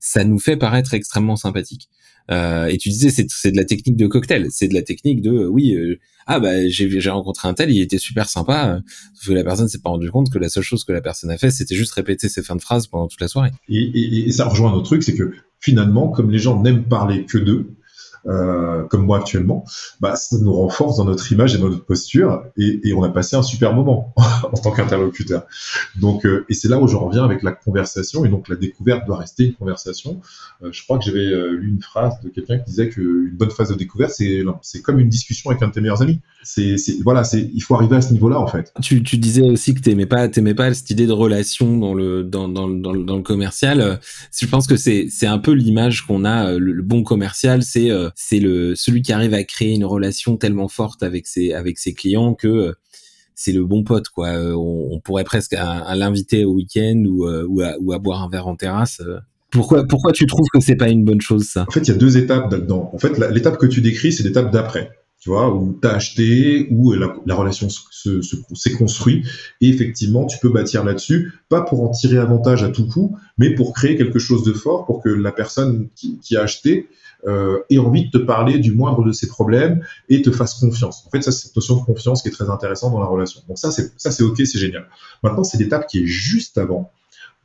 [0.00, 1.88] ça nous fait paraître extrêmement sympathique.
[2.30, 5.30] Euh, et tu disais, c'est de la technique de cocktail, c'est de la technique de,
[5.30, 8.80] euh, oui, euh, ah bah j'ai rencontré un tel, il était super sympa,
[9.14, 11.30] sauf que la personne s'est pas rendu compte que la seule chose que la personne
[11.30, 13.50] a fait, c'était juste répéter ses fins de phrases pendant toute la soirée.
[13.68, 16.84] Et, et, et ça rejoint un autre truc, c'est que finalement, comme les gens n'aiment
[16.84, 17.74] parler que d'eux,
[18.26, 19.64] euh, comme moi actuellement,
[20.00, 23.08] bah, ça nous renforce dans notre image et dans notre posture, et, et on a
[23.08, 24.14] passé un super moment
[24.52, 25.44] en tant qu'interlocuteur.
[25.96, 29.06] Donc, euh, et c'est là où je reviens avec la conversation, et donc la découverte
[29.06, 30.20] doit rester une conversation.
[30.62, 33.50] Euh, je crois que j'avais euh, lu une phrase de quelqu'un qui disait qu'une bonne
[33.50, 36.20] phase de découverte, c'est c'est comme une discussion avec un de tes meilleurs amis.
[36.44, 38.72] C'est voilà, c'est il faut arriver à ce niveau-là en fait.
[38.82, 42.24] Tu, tu disais aussi que t'aimais pas t'aimais pas cette idée de relation dans le
[42.24, 44.00] dans dans dans, dans le commercial.
[44.36, 46.52] Je pense que c'est c'est un peu l'image qu'on a.
[46.52, 50.68] Le, le, bon commercial, c'est c'est le celui qui arrive à créer une relation tellement
[50.68, 52.72] forte avec ses avec ses clients que euh,
[53.34, 54.28] c'est le bon pote quoi.
[54.28, 57.46] Euh, on, pourrait presque à, l'inviter au week-end ou euh,
[57.92, 59.02] à, boire un verre en terrasse.
[59.50, 61.66] Pourquoi, pourquoi tu trouves que c'est pas une bonne chose ça?
[61.68, 62.90] En fait, il y a deux étapes là-dedans.
[62.92, 64.90] En fait, l'étape que tu décris, c'est l'étape d'après.
[65.20, 69.26] Tu vois, où tu as acheté, où la, la relation s'est se, construite,
[69.60, 73.54] et effectivement, tu peux bâtir là-dessus, pas pour en tirer avantage à tout coup, mais
[73.54, 76.88] pour créer quelque chose de fort, pour que la personne qui a acheté
[77.26, 81.04] euh, envie de te parler du moindre de ses problèmes et te fasse confiance.
[81.06, 83.40] En fait, ça, c'est cette notion de confiance qui est très intéressante dans la relation.
[83.48, 84.86] Donc ça, c'est ça, c'est ok, c'est génial.
[85.22, 86.90] Maintenant, c'est l'étape qui est juste avant,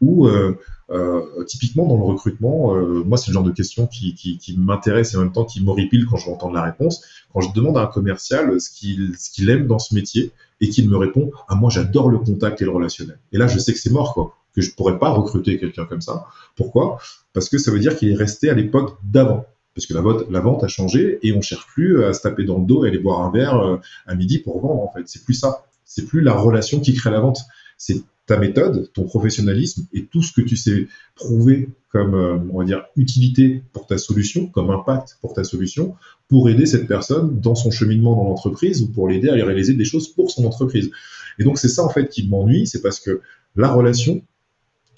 [0.02, 0.58] où euh,
[0.90, 4.58] euh, typiquement dans le recrutement, euh, moi, c'est le genre de question qui, qui, qui
[4.58, 7.04] m'intéresse et en même temps qui m'horripile quand je vais entendre la réponse.
[7.34, 10.70] Quand je demande à un commercial ce qu'il ce qu'il aime dans ce métier et
[10.70, 13.20] qu'il me répond, ah moi, j'adore le contact et le relationnel.
[13.32, 16.02] Et là, je sais que c'est mort, quoi que je pourrais pas recruter quelqu'un comme
[16.02, 16.26] ça.
[16.56, 16.98] Pourquoi?
[17.32, 19.46] Parce que ça veut dire qu'il est resté à l'époque d'avant
[19.78, 22.66] parce que la, vente a changé et on cherche plus à se taper dans le
[22.66, 25.04] dos et aller boire un verre euh, à midi pour vendre en fait.
[25.06, 25.66] C'est plus ça.
[25.86, 27.42] C'est plus la relation qui crée la vente.
[27.78, 32.58] C'est ta méthode, ton professionnalisme et tout ce que tu sais prouver comme euh, on
[32.58, 35.96] va dire utilité pour ta solution, comme impact pour ta solution,
[36.28, 39.86] pour aider cette personne dans son cheminement dans l'entreprise ou pour l'aider à réaliser des
[39.86, 40.90] choses pour son entreprise.
[41.38, 43.22] Et donc c'est ça en fait qui m'ennuie, c'est parce que
[43.56, 44.24] la relation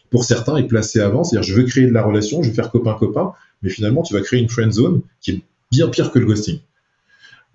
[0.09, 2.71] pour certains est placée avant, c'est-à-dire je veux créer de la relation, je veux faire
[2.71, 5.41] copain-copain, mais finalement, tu vas créer une friend zone qui est
[5.71, 6.59] bien pire que le ghosting.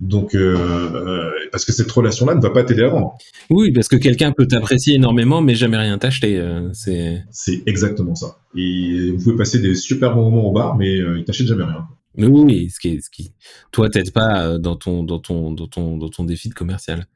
[0.00, 3.16] Donc, euh, euh, parce que cette relation-là ne va pas t'aider à vendre.
[3.48, 6.36] Oui, parce que quelqu'un peut t'apprécier énormément, mais jamais rien t'acheter.
[6.38, 7.24] Euh, c'est.
[7.30, 8.38] C'est exactement ça.
[8.56, 11.64] Et vous pouvez passer des super bons moments au bar, mais euh, il t'achète jamais
[11.64, 11.86] rien.
[12.16, 13.32] Oui, ce qui, est, ce qui,
[13.72, 17.06] toi, t'aide pas dans ton, dans ton, dans ton, dans ton défi de commercial.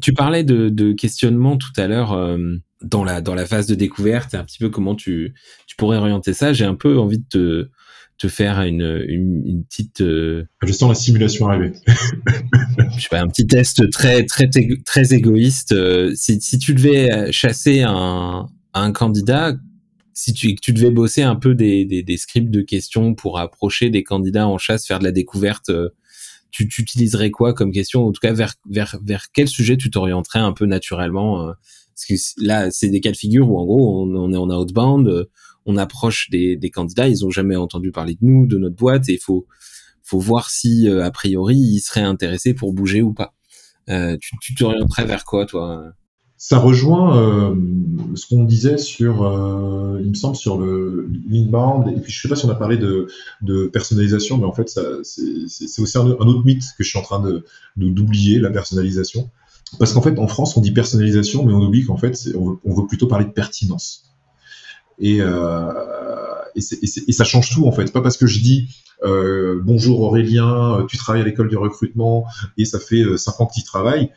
[0.00, 2.36] Tu parlais de, de questionnement tout à l'heure
[2.84, 5.34] dans la dans la phase de découverte et un petit peu comment tu
[5.66, 6.52] tu pourrais orienter ça.
[6.52, 7.70] J'ai un peu envie de te
[8.18, 10.00] te faire une une, une petite.
[10.00, 11.72] Euh, Je sens la simulation arriver.
[12.96, 14.48] je sais pas un petit test très très
[14.84, 15.72] très égoïste.
[15.72, 19.54] Euh, si si tu devais chasser un un candidat,
[20.14, 23.90] si tu, tu devais bosser un peu des, des, des, scripts de questions pour approcher
[23.90, 25.90] des candidats en chasse, faire de la découverte, euh,
[26.50, 28.06] tu, tu utiliserais quoi comme question?
[28.06, 31.52] En tout cas, vers, vers, vers quel sujet tu t'orienterais un peu naturellement
[32.08, 35.28] parce que là, c'est des cas de figure où en gros, on, est en outbound,
[35.66, 39.14] on approche des, candidats, ils ont jamais entendu parler de nous, de notre boîte, et
[39.14, 39.46] il faut,
[40.12, 43.34] voir si a priori ils seraient intéressés pour bouger ou pas.
[43.86, 45.94] tu, tu t'orienterais vers quoi, toi
[46.42, 47.54] ça rejoint euh,
[48.16, 51.86] ce qu'on disait sur, euh, il me semble, sur le l'inbound.
[51.96, 53.06] Et puis, je sais pas si on a parlé de,
[53.68, 54.68] personnalisation, mais en fait,
[55.04, 57.22] c'est aussi un, autre mythe que je suis en train
[57.76, 59.30] d'oublier, la personnalisation.
[59.78, 62.86] Parce qu'en fait, en France, on dit personnalisation, mais on oublie qu'en fait, on veut,
[62.86, 64.04] plutôt parler de pertinence.
[64.98, 65.72] Et, euh,
[66.54, 67.92] et, ça change tout en fait.
[67.92, 68.68] Pas parce que je dis
[69.02, 72.26] euh, bonjour Aurélien, tu travailles à l'école du recrutement
[72.58, 74.10] et ça fait 5 ans que tu travailles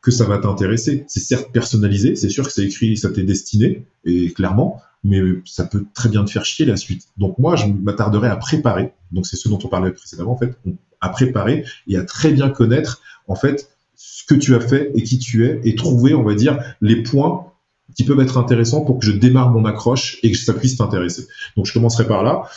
[0.00, 1.04] que ça va t'intéresser.
[1.08, 5.64] C'est certes personnalisé, c'est sûr que c'est écrit, ça t'est destiné, et clairement, mais ça
[5.64, 7.08] peut très bien te faire chier la suite.
[7.16, 8.92] Donc moi, je m'attarderai à préparer.
[9.12, 10.56] Donc c'est ce dont on parlait précédemment, en fait,
[11.00, 15.02] à préparer et à très bien connaître, en fait, ce que tu as fait et
[15.02, 17.52] qui tu es, et trouver, on va dire, les points
[17.96, 21.26] qui peuvent être intéressants pour que je démarre mon accroche et que ça puisse t'intéresser.
[21.56, 22.48] Donc je commencerai par là.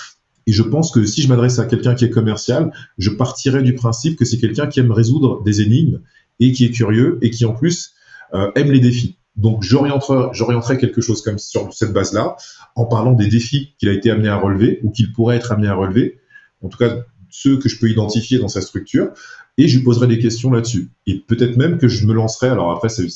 [0.46, 3.74] Et je pense que si je m'adresse à quelqu'un qui est commercial, je partirai du
[3.74, 6.02] principe que c'est quelqu'un qui aime résoudre des énigmes
[6.40, 7.94] et qui est curieux et qui en plus
[8.36, 9.18] euh, aime les défis.
[9.36, 12.36] Donc j'orienterai quelque chose comme sur cette base-là,
[12.76, 15.70] en parlant des défis qu'il a été amené à relever ou qu'il pourrait être amené
[15.70, 16.20] à relever,
[16.62, 16.98] en tout cas
[17.32, 19.10] ceux que je peux identifier dans sa structure,
[19.58, 20.90] et je lui poserai des questions là-dessus.
[21.08, 23.08] Et peut-être même que je me lancerai, alors après c'est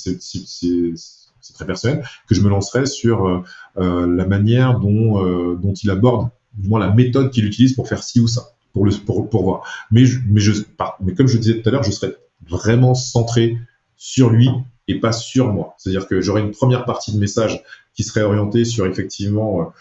[1.54, 3.44] très personnel, que je me lancerai sur euh,
[3.78, 7.88] euh, la manière dont, euh, dont il aborde, du moins la méthode qu'il utilise pour
[7.88, 9.64] faire ci ou ça, pour, le, pour, pour voir.
[9.92, 10.54] Mais, je, mais, je,
[11.02, 12.16] mais comme je disais tout à l'heure, je serai
[12.48, 13.58] vraiment centré
[13.96, 14.50] sur lui
[14.88, 15.76] et pas sur moi.
[15.78, 19.72] C'est-à-dire que j'aurais une première partie de message qui serait orientée sur effectivement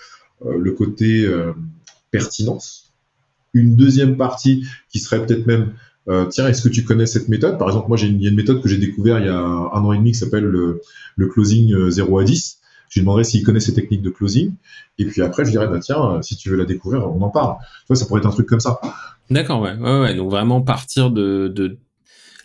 [0.46, 1.28] le côté
[2.10, 2.94] pertinence.
[3.52, 5.74] Une deuxième partie qui serait peut-être même
[6.30, 7.58] tiens, est-ce que tu connais cette méthode?
[7.58, 9.92] Par exemple, moi, j'ai une, une, méthode que j'ai découvert il y a un an
[9.92, 12.58] et demi qui s'appelle le, closing 0 à 10.
[12.90, 14.52] Je lui demanderais s'il connaît ces techniques de closing.
[14.98, 17.56] Et puis après, je dirais, bah, tiens, si tu veux la découvrir, on en parle.
[17.88, 18.80] Tu ça pourrait être un truc comme ça.
[19.30, 20.14] D'accord, ouais.
[20.14, 21.78] Donc vraiment partir de,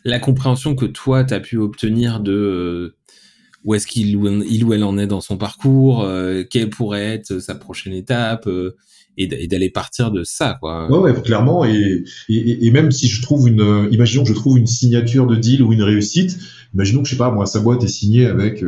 [0.05, 2.95] la compréhension que toi, tu as pu obtenir de euh,
[3.65, 4.07] où est-ce qu'il
[4.49, 8.47] il ou elle en est dans son parcours, euh, quelle pourrait être sa prochaine étape,
[8.47, 8.77] euh,
[9.21, 10.89] et d'aller partir de ça, quoi.
[10.89, 11.65] Ouais, clairement.
[11.65, 15.61] Et, et, même si je trouve une, imaginons que je trouve une signature de deal
[15.61, 16.37] ou une réussite,
[16.73, 18.63] imaginons que je sais pas, moi, sa boîte est signée avec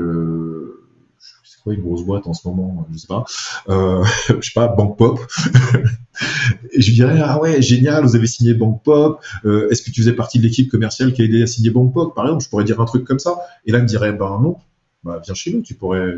[1.63, 3.23] quoi une grosse boîte en ce moment, je sais pas,
[3.69, 5.19] euh, je sais pas, Bank Pop.
[6.71, 9.21] et je dirais ah ouais génial, vous avez signé Bank Pop.
[9.45, 11.93] Euh, est-ce que tu faisais partie de l'équipe commerciale qui a aidé à signer Bank
[11.93, 13.37] Pop Par exemple, je pourrais dire un truc comme ça.
[13.65, 14.57] Et là, il me dirait ben non,
[15.03, 16.17] bah viens chez nous, tu pourrais.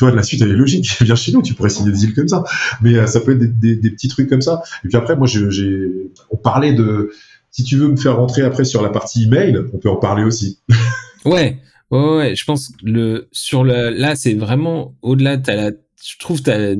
[0.00, 0.96] Tu vois, la suite elle est logique.
[1.02, 2.42] Viens chez nous, tu pourrais signer des deals comme ça.
[2.80, 4.62] Mais euh, ça peut être des, petits trucs comme ça.
[4.82, 7.12] Et puis après, moi, j'ai, on parlait de,
[7.50, 10.24] si tu veux me faire rentrer après sur la partie email, on peut en parler
[10.24, 10.58] aussi.
[11.26, 11.60] ouais.
[11.90, 15.36] Ouais, ouais, je pense le sur le là c'est vraiment au-delà.
[15.38, 16.76] T'as la, je trouve t'as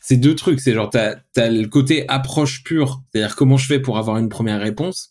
[0.00, 0.60] c'est deux trucs.
[0.60, 4.28] C'est genre t'as as le côté approche pure, c'est-à-dire comment je fais pour avoir une
[4.28, 5.10] première réponse?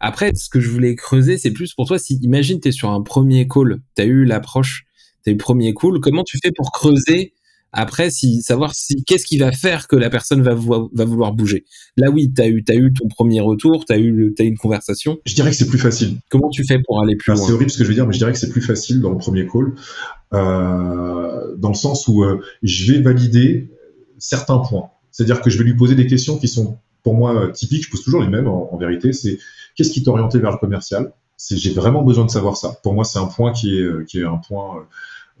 [0.00, 1.98] Après, ce que je voulais creuser, c'est plus pour toi.
[1.98, 4.86] Si imagine t'es sur un premier call, t'as eu l'approche,
[5.30, 6.00] eu le premier call.
[6.00, 7.32] Comment tu fais pour creuser
[7.76, 11.64] après, si savoir si qu'est-ce qui va faire que la personne va, va vouloir bouger?
[11.96, 14.46] Là, oui, tu as eu, as eu ton premier retour, tu as eu, as eu
[14.46, 15.18] une conversation.
[15.26, 16.18] Je dirais que c'est plus facile.
[16.30, 17.44] Comment tu fais pour aller plus loin?
[17.44, 19.10] C'est horrible ce que je veux dire, mais je dirais que c'est plus facile dans
[19.10, 19.74] le premier call,
[20.34, 23.68] euh, dans le sens où euh, je vais valider
[24.18, 24.90] certains points.
[25.10, 27.86] C'est-à-dire que je vais lui poser des questions qui sont pour moi typiques.
[27.86, 29.12] Je pose toujours les mêmes en, en vérité.
[29.12, 29.38] C'est
[29.74, 31.12] qu'est-ce qui t'orientait vers le commercial?
[31.50, 32.76] J'ai vraiment besoin de savoir ça.
[32.82, 34.86] Pour moi, c'est un point qui est, est un point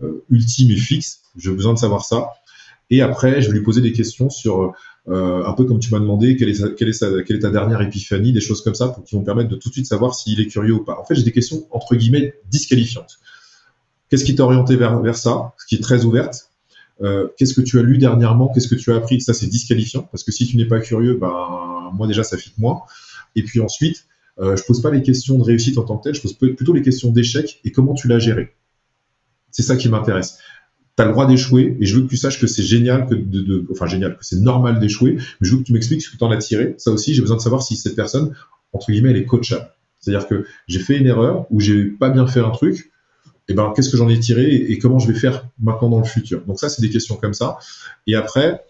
[0.02, 1.20] euh, ultime et fixe.
[1.36, 2.30] J'ai besoin de savoir ça.
[2.90, 4.74] Et après, je vais lui poser des questions sur,
[5.08, 8.74] euh, un peu comme tu m'as demandé, quelle est, ta dernière épiphanie, des choses comme
[8.74, 10.98] ça, pour qui vont permettre de tout de suite savoir s'il est curieux ou pas.
[11.00, 13.18] En fait, j'ai des questions, entre guillemets, disqualifiantes.
[14.10, 16.50] Qu'est-ce qui t'a orienté vers, ça, ce qui est très ouverte?
[17.02, 18.48] Euh, Qu'est-ce que tu as lu dernièrement?
[18.52, 19.20] Qu'est-ce que tu as appris?
[19.20, 22.52] Ça, c'est disqualifiant, parce que si tu n'es pas curieux, ben, moi déjà, ça fit
[22.58, 22.82] moins.
[23.34, 24.06] Et puis ensuite,
[24.40, 26.72] euh, je pose pas les questions de réussite en tant que telle, je pose plutôt
[26.72, 28.54] les questions d'échec et comment tu l'as géré.
[29.50, 30.38] C'est ça qui m'intéresse.
[30.96, 33.14] Tu as le droit d'échouer et je veux que tu saches que c'est génial, que
[33.14, 36.16] de, enfin génial, que c'est normal d'échouer, mais je veux que tu m'expliques ce que
[36.16, 36.74] tu en as tiré.
[36.78, 38.34] Ça aussi, j'ai besoin de savoir si cette personne,
[38.72, 39.68] entre guillemets, elle est coachable.
[40.00, 42.90] C'est-à-dire que j'ai fait une erreur ou j'ai pas bien fait un truc,
[43.48, 46.04] eh ben qu'est-ce que j'en ai tiré et, comment je vais faire maintenant dans le
[46.04, 46.42] futur?
[46.46, 47.58] Donc ça, c'est des questions comme ça.
[48.06, 48.64] Et après,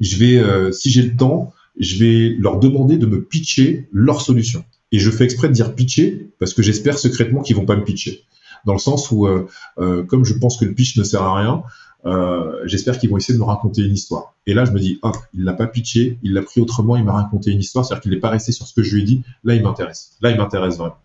[0.00, 4.20] je vais, euh, si j'ai le temps, je vais leur demander de me pitcher leur
[4.20, 4.64] solution.
[4.92, 7.84] Et je fais exprès de dire pitcher parce que j'espère secrètement qu'ils vont pas me
[7.84, 8.24] pitcher
[8.64, 9.46] dans le sens où, euh,
[9.78, 11.62] euh, comme je pense que le pitch ne sert à rien,
[12.06, 14.34] euh, j'espère qu'ils vont essayer de me raconter une histoire.
[14.46, 17.04] Et là, je me dis, hop, il l'a pas pitché, il l'a pris autrement, il
[17.04, 19.04] m'a raconté une histoire, c'est-à-dire qu'il n'est pas resté sur ce que je lui ai
[19.04, 19.22] dit.
[19.42, 20.16] Là, il m'intéresse.
[20.20, 20.96] Là, il m'intéresse vraiment.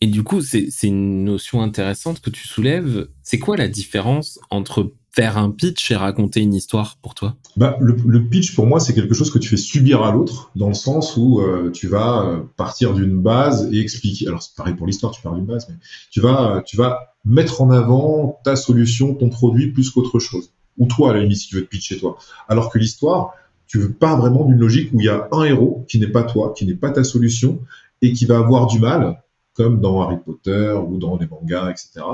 [0.00, 3.08] Et du coup, c'est une notion intéressante que tu soulèves.
[3.22, 7.36] C'est quoi la différence entre faire un pitch et raconter une histoire pour toi?
[7.56, 10.68] Bah, le, pitch pour moi c'est quelque chose que tu fais subir à l'autre dans
[10.68, 14.26] le sens où euh, tu vas euh, partir d'une base et expliquer.
[14.28, 15.76] Alors c'est pareil pour l'histoire, tu pars d'une base, mais
[16.10, 20.50] tu vas tu vas mettre en avant ta solution, ton produit plus qu'autre chose.
[20.78, 22.16] Ou toi à la limite si tu veux te pitcher toi.
[22.48, 23.34] Alors que l'histoire,
[23.66, 26.22] tu veux pas vraiment d'une logique où il y a un héros qui n'est pas
[26.22, 27.60] toi, qui n'est pas ta solution
[28.00, 29.22] et qui va avoir du mal
[29.54, 32.04] comme dans Harry Potter ou dans les mangas, etc.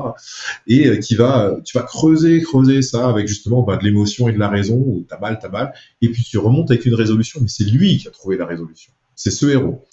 [0.67, 4.33] Et euh, qui va, tu vas creuser, creuser ça avec justement bah, de l'émotion et
[4.33, 5.73] de la raison, où t'as mal, t'as mal,
[6.03, 8.93] et puis tu remontes avec une résolution, mais c'est lui qui a trouvé la résolution.
[9.15, 9.85] C'est ce héros.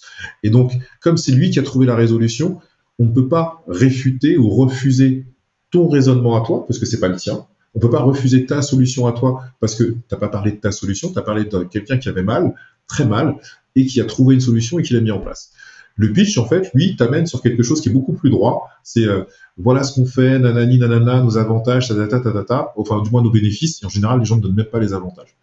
[0.44, 2.60] Et donc, comme c'est lui qui a trouvé la résolution,
[3.00, 5.26] on ne peut pas réfuter ou refuser
[5.72, 7.46] ton raisonnement à toi, parce que c'est pas le tien.
[7.74, 10.72] On peut pas refuser ta solution à toi, parce que t'as pas parlé de ta
[10.72, 12.54] solution, tu as parlé de quelqu'un qui avait mal,
[12.88, 13.36] très mal,
[13.76, 15.52] et qui a trouvé une solution et qui l'a mis en place.
[15.98, 18.70] Le pitch, en fait, lui, t'amène sur quelque chose qui est beaucoup plus droit.
[18.84, 19.24] C'est euh,
[19.58, 23.82] voilà ce qu'on fait, nanani, nanana, nos avantages, ta, ta, enfin du moins nos bénéfices.
[23.82, 25.38] Et en général, les gens ne donnent même pas les avantages.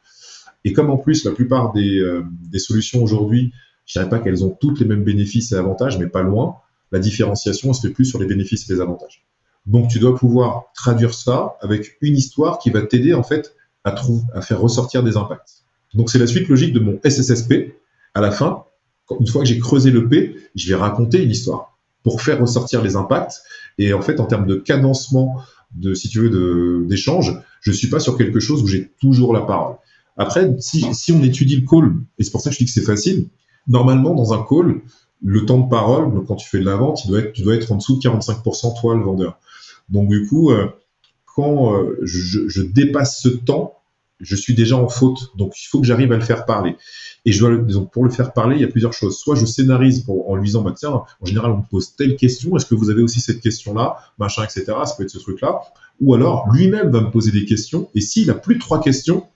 [0.65, 3.53] Et comme en plus, la plupart des, euh, des solutions aujourd'hui,
[3.87, 6.57] je dirais pas qu'elles ont toutes les mêmes bénéfices et avantages, mais pas loin,
[6.93, 9.25] la différenciation, elle se fait plus sur les bénéfices et les avantages.
[9.67, 14.43] Donc, tu dois pouvoir traduire ça avec une histoire qui va t'aider, en fait, à
[14.43, 15.62] faire ressortir des impacts.
[15.95, 17.75] Donc, c'est la suite logique de mon SSSP.
[18.15, 18.65] À la fin,
[19.20, 22.83] une fois que j'ai creusé le P, je vais raconter une histoire pour faire ressortir
[22.83, 23.42] les impacts.
[23.79, 25.40] Et en fait, en termes de cadencement,
[25.75, 29.40] de, si tu veux, d'échange, je suis pas sur quelque chose où j'ai toujours la
[29.40, 29.77] parole.
[30.16, 32.70] Après, si, si on étudie le call, et c'est pour ça que je dis que
[32.70, 33.29] c'est facile,
[33.66, 34.83] normalement, dans un call,
[35.25, 37.96] le temps de parole, quand tu fais de la vente, tu dois être en dessous
[37.96, 39.38] de 45% toi, le vendeur.
[39.88, 40.68] Donc, du coup, euh,
[41.35, 43.75] quand euh, je, dépasse ce temps,
[44.23, 45.37] je suis déjà en faute.
[45.37, 46.77] Donc, il faut que j'arrive à le faire parler.
[47.25, 49.19] Et je donc, pour le faire parler, il y a plusieurs choses.
[49.19, 52.57] Soit je scénarise en lui disant, bah, tiens, en général, on me pose telle question,
[52.57, 54.65] est-ce que vous avez aussi cette question-là, machin, etc.
[54.85, 55.61] Ça peut être ce truc-là.
[56.01, 57.91] Ou alors, lui-même va me poser des questions.
[57.95, 59.27] Et s'il a plus de trois questions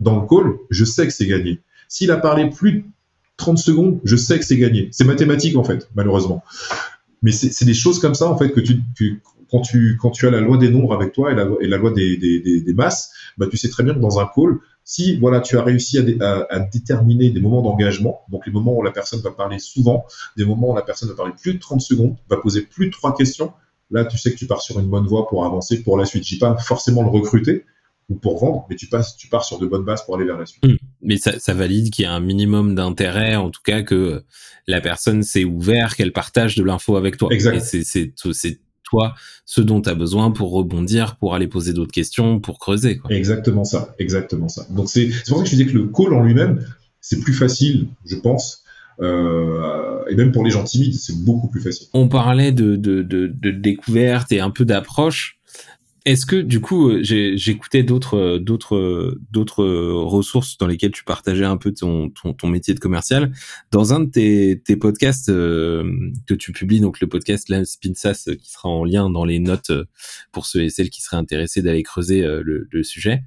[0.00, 1.60] dans le call, je sais que c'est gagné.
[1.88, 2.84] S'il a parlé plus de
[3.36, 4.88] 30 secondes, je sais que c'est gagné.
[4.92, 6.42] C'est mathématique, en fait, malheureusement.
[7.22, 10.30] Mais c'est des choses comme ça, en fait, que tu, quand tu, quand tu as
[10.30, 12.74] la loi des nombres avec toi et la, et la loi des, des, des, des
[12.74, 15.98] masses, bah, tu sais très bien que dans un call, si voilà, tu as réussi
[15.98, 20.06] à, à, déterminer des moments d'engagement, donc les moments où la personne va parler souvent,
[20.38, 22.92] des moments où la personne va parler plus de 30 secondes, va poser plus de
[22.92, 23.52] trois questions,
[23.90, 26.24] là tu sais que tu pars sur une bonne voie pour avancer pour la suite.
[26.24, 27.66] Je dis pas forcément le recruter
[28.08, 30.38] ou pour vendre, mais tu passes, tu pars sur de bonnes bases pour aller vers
[30.38, 30.64] la suite.
[30.64, 30.76] Mmh.
[31.02, 34.24] Mais ça, ça valide qu'il y a un minimum d'intérêt, en tout cas que
[34.66, 37.28] la personne s'est ouverte, qu'elle partage de l'info avec toi.
[37.30, 37.60] Exact.
[37.60, 38.60] c'est
[39.44, 42.98] ce dont tu as besoin pour rebondir, pour aller poser d'autres questions, pour creuser.
[42.98, 43.12] Quoi.
[43.12, 44.66] Exactement ça, exactement ça.
[44.70, 46.64] Donc c'est pour ça que je disais que le call en lui-même,
[47.00, 48.62] c'est plus facile, je pense.
[49.00, 51.88] Euh, et même pour les gens timides, c'est beaucoup plus facile.
[51.94, 55.38] On parlait de, de, de, de découverte et un peu d'approche.
[56.04, 61.04] Est-ce que du coup, euh, j'écoutais d'autres euh, d'autres euh, d'autres ressources dans lesquelles tu
[61.04, 63.30] partageais un peu ton, ton, ton métier de commercial
[63.70, 68.50] dans un de tes, tes podcasts que tu publies, donc le podcast Lance Spinsas qui
[68.50, 69.70] sera en lien dans les notes
[70.32, 73.22] pour ceux et celles qui seraient intéressés d'aller creuser le, le, sujet.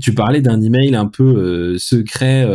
[0.00, 2.46] tu parlais d'un email un peu secret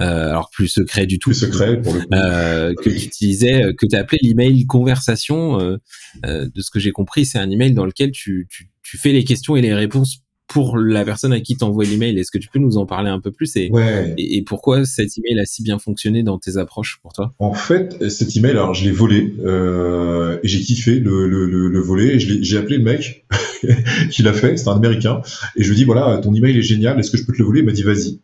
[0.00, 3.86] euh, alors plus secret du tout, plus secret pour le euh, que tu utilisais, que
[3.86, 5.60] tu appelé l'email conversation.
[5.60, 5.78] Euh,
[6.24, 9.24] de ce que j'ai compris, c'est un email dans lequel tu, tu, tu, fais les
[9.24, 12.18] questions et les réponses pour la personne à qui t'envoie l'email.
[12.18, 14.14] Est-ce que tu peux nous en parler un peu plus et, ouais.
[14.16, 17.34] et, et, pourquoi cet email a si bien fonctionné dans tes approches pour toi?
[17.38, 21.68] En fait, cet email, alors je l'ai volé euh, et j'ai kiffé le, le, le,
[21.68, 22.14] le voler.
[22.14, 23.26] Et j'ai appelé le mec
[24.10, 25.20] qui l'a fait, c'est un américain,
[25.56, 27.44] et je lui dis voilà, ton email est génial, est-ce que je peux te le
[27.44, 27.60] voler?
[27.60, 28.20] Il m'a dit vas-y.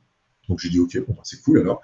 [0.49, 1.81] Donc j'ai dit ok, bon, bah, c'est cool alors.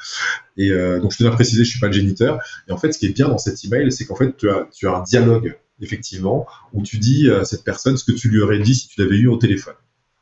[0.56, 2.40] Et euh, donc je tenais à préciser, je suis pas le géniteur.
[2.68, 4.68] Et en fait, ce qui est bien dans cet email, c'est qu'en fait tu as,
[4.72, 8.40] tu as un dialogue effectivement où tu dis à cette personne ce que tu lui
[8.40, 9.74] aurais dit si tu l'avais eu au téléphone.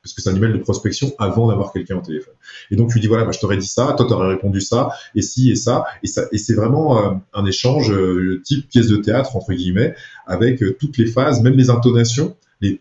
[0.02, 2.34] Parce que c'est un email de prospection avant d'avoir quelqu'un au téléphone.
[2.70, 4.90] Et donc tu lui dis voilà, bah, je t'aurais dit ça, toi t'aurais répondu ça,
[5.14, 8.86] et si et ça, et ça, et c'est vraiment euh, un échange euh, type pièce
[8.86, 9.94] de théâtre entre guillemets,
[10.26, 12.80] avec toutes les phases, même les intonations, les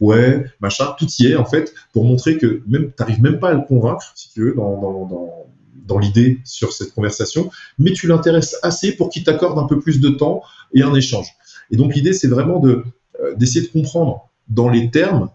[0.00, 3.54] ouais, machin, tout y est en fait pour montrer que même t'arrives même pas à
[3.54, 5.46] le convaincre, si tu veux, dans, dans,
[5.86, 10.00] dans, l'idée sur cette conversation, mais tu l'intéresses assez pour qu'il t'accorde un peu plus
[10.00, 10.42] de temps
[10.74, 11.28] et un échange.
[11.70, 12.84] Et donc l'idée, c'est vraiment de
[13.20, 15.30] euh, d'essayer de comprendre dans les termes,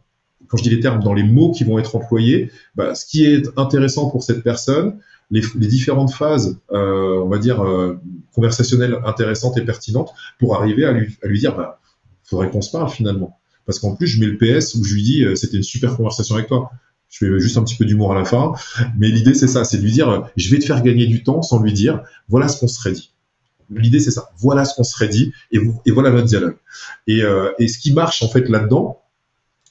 [0.47, 3.26] quand je dis les termes, dans les mots qui vont être employés, bah, ce qui
[3.26, 4.99] est intéressant pour cette personne,
[5.32, 7.99] les, les différentes phases, euh, on va dire, euh,
[8.34, 11.80] conversationnelles intéressantes et pertinentes, pour arriver à lui, à lui dire, bah,
[12.24, 15.03] faudrait qu'on se parle finalement parce qu'en plus je mets le PS où je lui
[15.03, 16.72] dis euh, c'était une super conversation avec toi.
[17.09, 18.53] Je fais juste un petit peu d'humour à la fin,
[18.97, 21.24] mais l'idée c'est ça, c'est de lui dire euh, je vais te faire gagner du
[21.24, 23.14] temps sans lui dire voilà ce qu'on serait dit.
[23.70, 25.59] L'idée c'est ça, voilà ce qu'on serait dit et,
[25.91, 26.57] voilà notre dialogue.
[27.07, 29.01] Et, euh, et ce qui marche en fait là-dedans,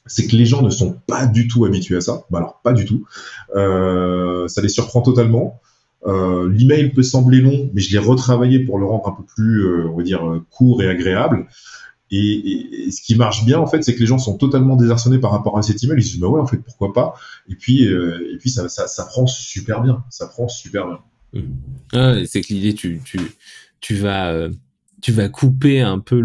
[0.07, 2.24] c'est que les gens ne sont pas du tout habitués à ça.
[2.30, 3.07] Bah alors pas du tout.
[3.55, 5.61] Ça les surprend totalement.
[6.05, 9.97] L'email peut sembler long, mais je l'ai retravaillé pour le rendre un peu plus, on
[9.97, 11.47] va dire, court et agréable.
[12.13, 15.19] Et, et, ce qui marche bien, en fait, c'est que les gens sont totalement désarçonnés
[15.19, 15.97] par rapport à cet email.
[15.99, 17.15] Ils se disent, bah ouais, en fait, pourquoi pas?
[17.49, 20.05] Et puis, euh, et puis ça, ça, ça, prend super bien.
[20.11, 20.99] Ça prend super bien.
[21.33, 21.55] Mmh.
[21.95, 23.19] Ah, c'est que l'idée, tu, tu,
[23.81, 24.49] tu vas
[25.03, 26.20] tu vas couper un peu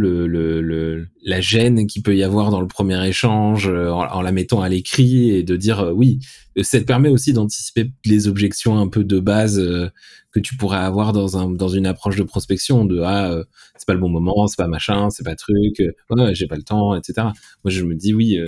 [1.24, 4.70] la gêne qu'il peut y avoir dans le premier échange euh, en, la mettant à
[4.70, 6.20] l'écrit et de dire euh, oui,
[6.62, 9.90] ça te permet aussi d'anticiper les objections un peu de base euh,
[10.32, 13.42] que tu pourrais avoir dans une approche de prospection de ah
[13.78, 16.62] c'est pas le bon moment, c'est pas machin, c'est pas truc, ouais, j'ai pas le
[16.62, 17.30] temps, etc.
[17.64, 18.40] Moi je me dis oui.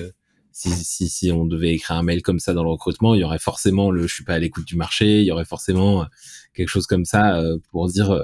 [0.52, 3.24] Si, si, si on devait écrire un mail comme ça dans le recrutement, il y
[3.24, 6.06] aurait forcément le je suis pas à l'écoute du marché, il y aurait forcément
[6.54, 8.20] quelque chose comme ça pour dire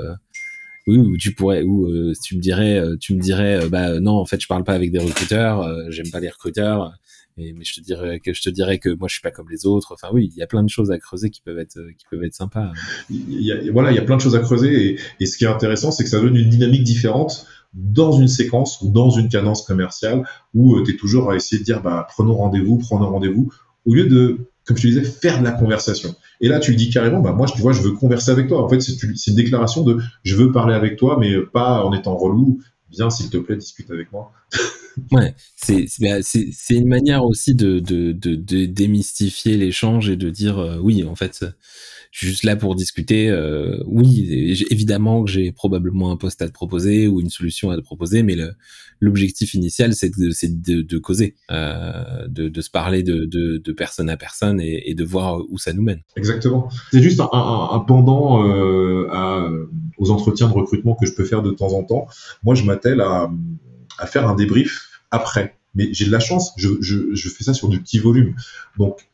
[0.88, 4.00] oui, ou tu pourrais, ou euh, tu me dirais, euh, tu me dirais, euh, bah
[4.00, 6.94] non, en fait, je parle pas avec des recruteurs, j'aime pas les recruteurs,
[7.38, 9.66] mais je te dirais que je te dirais que moi, je suis pas comme les
[9.66, 9.94] autres.
[9.94, 12.24] Enfin, oui, il y a plein de choses à creuser qui peuvent être, qui peuvent
[12.24, 12.72] être sympas.
[13.10, 15.38] Il y a, voilà, il y a plein de choses à creuser, et, et ce
[15.38, 19.10] qui est intéressant, c'est que ça donne une dynamique différente dans une séquence ou dans
[19.10, 20.24] une cadence commerciale
[20.54, 23.52] où tu es toujours à essayer de dire, bah prenons rendez-vous, prenons rendez-vous,
[23.86, 26.16] au lieu de comme je disais, faire de la conversation.
[26.42, 28.64] Et là, tu lui dis carrément, bah, moi, tu vois, je veux converser avec toi.
[28.64, 32.16] En fait, c'est une déclaration de je veux parler avec toi, mais pas en étant
[32.16, 32.60] relou.
[32.92, 34.32] Viens, s'il te plaît, discute avec moi.
[35.12, 36.18] ouais, c'est bah,
[36.70, 41.16] une manière aussi de, de, de, de démystifier l'échange et de dire, euh, oui, en
[41.16, 41.46] fait,
[42.18, 43.30] suis juste là pour discuter.
[43.30, 47.76] Euh, oui, évidemment que j'ai probablement un poste à te proposer ou une solution à
[47.76, 48.36] te proposer, mais
[49.00, 54.10] l'objectif initial, c'est de, de, de, causer, euh, de, de, se parler de, de, personne
[54.10, 56.02] à personne et, et, de voir où ça nous mène.
[56.16, 56.70] Exactement.
[56.92, 59.50] C'est juste un, un, un pendant euh, à,
[59.98, 62.08] aux entretiens de recrutement que je peux faire de temps en temps.
[62.44, 63.30] Moi, je m'attelle à,
[64.00, 65.58] à faire un débrief après.
[65.76, 68.36] Mais j'ai de la chance, je, je, je fais ça sur du petit volume.
[68.78, 69.10] Donc,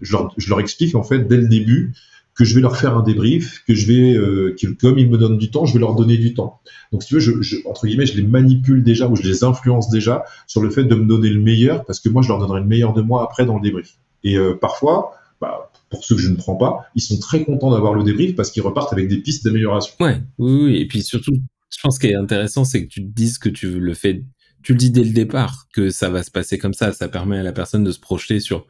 [0.00, 1.92] je leur, je leur explique en fait dès le début
[2.34, 5.38] que je vais leur faire un débrief, que je vais, euh, comme ils me donnent
[5.38, 6.60] du temps, je vais leur donner du temps.
[6.92, 9.44] Donc, si tu veux, je, je, entre guillemets, je les manipule déjà ou je les
[9.44, 12.38] influence déjà sur le fait de me donner le meilleur, parce que moi, je leur
[12.38, 13.94] donnerai le meilleur de moi après dans le débrief.
[14.24, 17.70] Et euh, parfois, bah, pour ceux que je ne prends pas, ils sont très contents
[17.70, 19.94] d'avoir le débrief parce qu'ils repartent avec des pistes d'amélioration.
[20.00, 21.34] Ouais, oui, oui, et puis surtout,
[21.70, 24.24] je pense qu'il est intéressant, c'est que tu te dises que tu le fais,
[24.62, 26.92] tu le dis dès le départ, que ça va se passer comme ça.
[26.92, 28.66] Ça permet à la personne de se projeter sur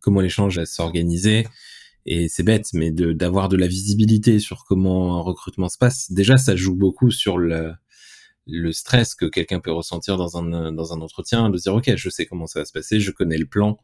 [0.00, 1.46] comment l'échange va s'organiser
[2.06, 6.36] et c'est bête, mais d'avoir de, la visibilité sur comment un recrutement se passe, déjà
[6.38, 7.72] ça joue beaucoup sur le,
[8.46, 12.08] le stress que quelqu'un peut ressentir dans un, dans un entretien, de dire ok, je
[12.08, 13.76] sais comment ça va se passer, je connais le plan.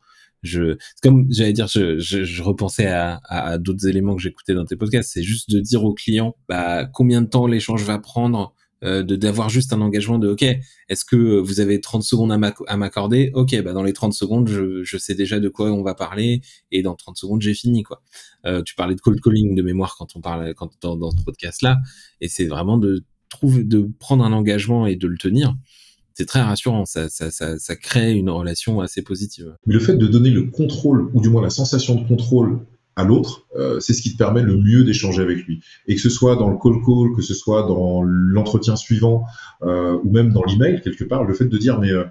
[0.42, 4.64] Je, comme j'allais dire, je, je, je, repensais à, à, d'autres éléments que j'écoutais dans
[4.64, 5.12] tes podcasts.
[5.12, 8.52] C'est juste de dire au client, bah, combien de temps l'échange va prendre,
[8.82, 10.42] euh, de d'avoir juste un engagement de ok
[10.88, 13.30] est-ce que vous avez 30 secondes à m'accorder?
[13.34, 16.40] Ok bah dans les 30 secondes je, je, sais déjà de quoi on va parler
[16.70, 18.02] et dans 30 secondes j'ai fini quoi.
[18.46, 21.22] Euh, tu parlais de cold calling de mémoire quand on parle quand dans, dans ce
[21.24, 21.78] podcast là
[22.20, 25.56] et c'est vraiment de trouver de prendre un engagement et de le tenir.
[26.14, 29.56] C'est très rassurant, ça, ça, ça, ça, crée une relation assez positive.
[29.66, 32.60] Mais le fait de donner le contrôle, ou du moins la sensation de contrôle
[32.96, 35.60] à l'autre, euh, c'est ce qui te permet le mieux d'échanger avec lui.
[35.86, 39.24] Et que ce soit dans le call call, que ce soit dans l'entretien suivant,
[39.62, 42.04] euh, ou même dans l'email quelque part, le fait de dire mais euh,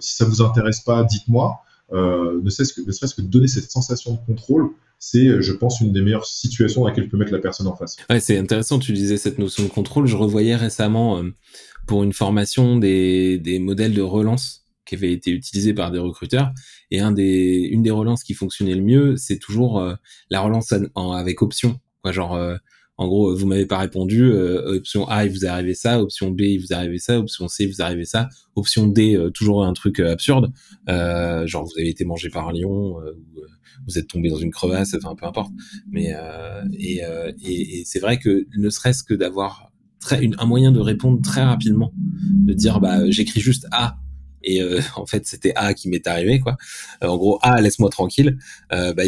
[0.00, 1.60] si ça vous intéresse pas, dites-moi.
[1.90, 4.68] Ne serait-ce que, ne donner cette sensation de contrôle,
[4.98, 7.96] c'est, je pense, une des meilleures situations à laquelle peut mettre la personne en face.
[8.20, 8.78] C'est intéressant.
[8.78, 10.06] Tu disais cette notion de contrôle.
[10.06, 11.22] Je revoyais récemment
[11.86, 16.52] pour une formation des modèles de relance qui avait été utilisé par des recruteurs.
[16.90, 19.94] Et une des relances qui fonctionnait le mieux, c'est toujours euh,
[20.30, 21.78] la relance avec option.
[22.06, 22.56] Genre, euh,
[22.96, 24.24] en gros, vous m'avez pas répondu.
[24.24, 26.00] Euh, option A, il vous est ça.
[26.00, 27.18] Option B, il vous est ça.
[27.18, 28.28] Option C, il vous est ça.
[28.56, 30.50] Option D, toujours un truc absurde.
[30.86, 32.96] genre, vous avez été mangé par un lion.
[32.96, 33.00] ou,
[33.86, 34.94] vous êtes tombé dans une crevasse.
[34.94, 35.52] Enfin, peu importe.
[35.90, 36.14] Mais
[36.78, 37.02] et,
[37.84, 39.70] c'est vrai que ne serait-ce que d'avoir
[40.10, 43.98] un moyen de répondre très rapidement, de dire bah j'écris juste A
[44.42, 46.56] et euh, en fait c'était A qui m'est arrivé quoi.
[47.02, 48.38] Euh, en gros A laisse-moi tranquille.
[48.72, 49.04] Euh, bah,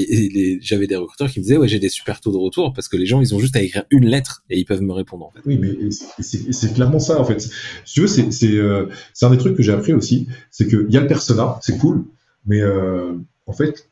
[0.61, 2.97] j'avais des recruteurs qui me disaient ouais j'ai des super taux de retour parce que
[2.97, 5.33] les gens ils ont juste à écrire une lettre et ils peuvent me répondre.
[5.47, 5.75] Oui mais
[6.21, 7.41] c'est clairement ça en fait.
[7.41, 7.51] Si
[7.95, 10.97] tu veux c'est c'est un des trucs que j'ai appris aussi c'est que il y
[10.97, 12.05] a le persona c'est cool
[12.47, 13.87] mais en fait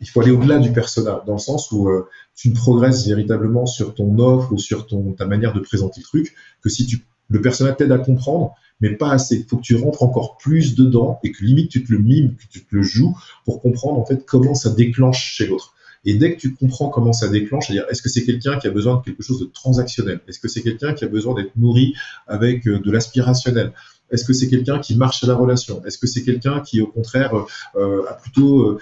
[0.00, 1.90] il faut aller au-delà du persona, dans le sens où
[2.34, 6.04] tu ne progresses véritablement sur ton offre ou sur ton, ta manière de présenter le
[6.04, 9.36] truc que si tu, le persona t'aide à comprendre, mais pas assez.
[9.36, 12.34] Il faut que tu rentres encore plus dedans et que limite tu te le mimes,
[12.34, 13.16] que tu te le joues
[13.46, 15.74] pour comprendre en fait comment ça déclenche chez l'autre.
[16.04, 18.72] Et dès que tu comprends comment ça déclenche, c'est-à-dire est-ce que c'est quelqu'un qui a
[18.72, 20.20] besoin de quelque chose de transactionnel?
[20.26, 21.94] Est-ce que c'est quelqu'un qui a besoin d'être nourri
[22.26, 23.72] avec euh, de l'aspirationnel?
[24.10, 25.80] Est-ce que c'est quelqu'un qui marche à la relation?
[25.86, 27.32] Est-ce que c'est quelqu'un qui, au contraire,
[27.76, 28.78] euh, a plutôt,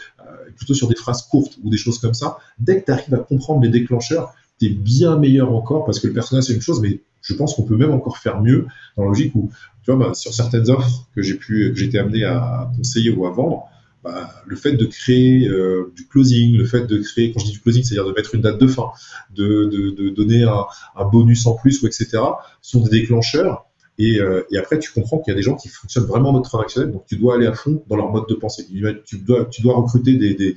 [0.57, 2.39] plutôt sur des phrases courtes ou des choses comme ça?
[2.59, 6.09] Dès que tu arrives à comprendre les déclencheurs, tu es bien meilleur encore parce que
[6.09, 9.05] le personnage, c'est une chose, mais je pense qu'on peut même encore faire mieux dans
[9.05, 9.51] la logique où,
[9.83, 13.27] tu vois, bah, sur certaines offres que j'ai pu, que été amené à conseiller ou
[13.27, 13.65] à vendre,
[14.03, 17.53] bah, le fait de créer euh, du closing, le fait de créer, quand je dis
[17.53, 18.91] du closing, c'est-à-dire de mettre une date de fin,
[19.35, 20.65] de, de, de donner un,
[20.97, 22.19] un, bonus en plus ou etc.,
[22.63, 23.67] sont des déclencheurs.
[23.99, 26.33] Et, euh, et après, tu comprends qu'il y a des gens qui fonctionnent vraiment en
[26.33, 28.67] mode transactionnel, donc tu dois aller à fond dans leur mode de pensée.
[29.05, 30.57] Tu dois, tu dois recruter des, des,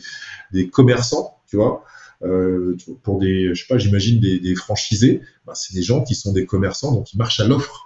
[0.54, 1.84] des commerçants, tu vois,
[2.24, 5.22] euh, pour des, je sais pas, j'imagine des, des franchisés.
[5.46, 7.83] Bah, c'est des gens qui sont des commerçants, donc ils marchent à l'offre.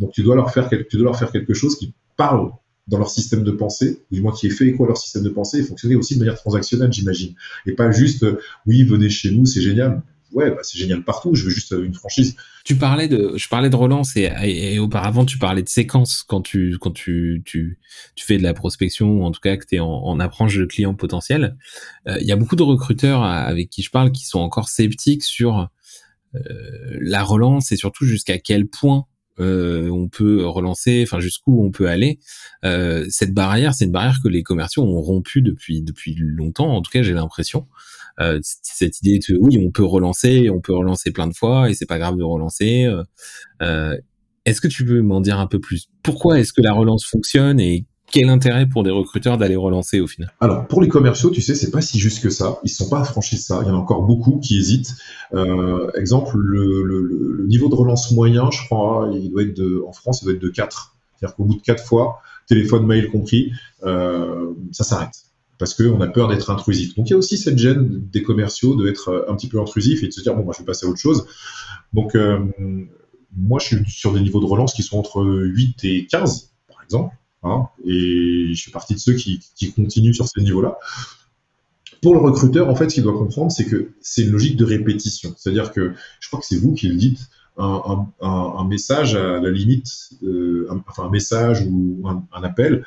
[0.00, 2.50] Donc tu dois leur faire, tu dois leur faire quelque chose qui parle
[2.88, 5.28] dans leur système de pensée, du moins qui est fait écho à leur système de
[5.28, 7.34] pensée, et fonctionner aussi de manière transactionnelle, j'imagine.
[7.66, 10.02] Et pas juste, euh, oui, venez chez nous, c'est génial.
[10.32, 12.36] Ouais, bah, c'est génial partout, je veux juste euh, une franchise.
[12.64, 16.40] Tu parlais de, je parlais de relance et, et, auparavant tu parlais de séquence quand
[16.40, 17.78] tu, quand tu, tu,
[18.14, 20.56] tu fais de la prospection ou en tout cas que tu es en, en, approche
[20.56, 21.56] de clients potentiels.
[22.06, 25.24] Euh, il y a beaucoup de recruteurs avec qui je parle qui sont encore sceptiques
[25.24, 25.68] sur
[27.00, 29.06] la relance et surtout jusqu'à quel point
[29.40, 32.18] on peut relancer, enfin jusqu'où on peut aller.
[32.64, 36.74] Euh, cette barrière, c'est une barrière que les commerciaux ont rompu depuis depuis longtemps.
[36.74, 37.66] En tout cas, j'ai l'impression.
[38.20, 41.74] Euh, cette idée de oui, on peut relancer, on peut relancer plein de fois et
[41.74, 42.88] c'est pas grave de relancer.
[44.44, 45.88] est-ce que tu peux m'en dire un peu plus?
[46.02, 50.06] Pourquoi est-ce que la relance fonctionne et quel intérêt pour des recruteurs d'aller relancer au
[50.06, 50.32] final?
[50.40, 52.58] Alors pour les commerciaux, tu sais, c'est pas si juste que ça.
[52.64, 53.60] Ils sont pas affranchis de ça.
[53.62, 54.94] Il y en a encore beaucoup qui hésitent.
[55.34, 60.26] Euh, exemple, le, niveau de relance moyen, je crois, il doit être en France, il
[60.26, 60.96] doit être de 4.
[61.16, 63.52] C'est-à-dire qu'au bout de 4 fois, téléphone, mail compris,
[63.84, 65.24] euh, ça s'arrête
[65.60, 66.96] parce qu'on a peur d'être intrusif.
[66.96, 70.02] Donc il y a aussi cette gêne des commerciaux de être un petit peu intrusif
[70.02, 71.26] et de se dire bon moi je vais passer à autre chose.
[71.92, 72.38] Donc euh,
[73.36, 76.82] moi je suis sur des niveaux de relance qui sont entre 8 et 15 par
[76.82, 77.14] exemple.
[77.42, 79.40] Hein, et je suis partie de ceux qui,
[79.74, 80.78] continuent sur ce niveau-là.
[82.02, 84.64] Pour le recruteur, en fait, ce qu'il doit comprendre, c'est que c'est une logique de
[84.64, 85.34] répétition.
[85.36, 87.28] C'est-à-dire que, je crois que c'est vous qui le dites,
[87.58, 92.84] un, message à la limite, euh, enfin un message ou un, appel,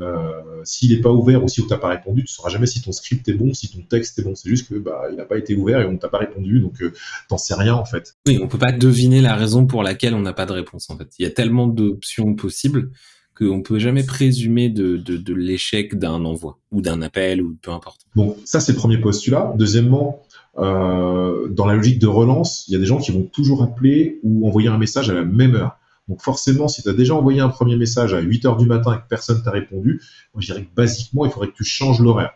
[0.00, 2.80] euh, s'il n'est pas ouvert ou si on t'a pas répondu, tu sauras jamais si
[2.80, 4.34] ton script est bon, si ton texte est bon.
[4.34, 6.92] C'est juste que bah n'a pas été ouvert et on t'a pas répondu, donc euh,
[7.28, 8.16] t'en sais rien en fait.
[8.26, 10.96] Oui, on peut pas deviner la raison pour laquelle on n'a pas de réponse en
[10.96, 11.08] fait.
[11.18, 12.90] Il y a tellement d'options possibles
[13.38, 18.00] qu'on peut jamais présumer de, de, l'échec d'un envoi ou d'un appel ou peu importe.
[18.16, 19.54] Bon, ça c'est le premier postulat.
[19.56, 20.22] Deuxièmement,
[20.58, 24.18] euh, dans la logique de relance, il y a des gens qui vont toujours appeler
[24.24, 25.76] ou envoyer un message à la même heure.
[26.08, 28.94] Donc forcément, si tu as déjà envoyé un premier message à 8 heures du matin
[28.94, 30.02] et que personne t'a répondu,
[30.36, 32.32] je dirais que basiquement, il faudrait que tu changes l'horaire.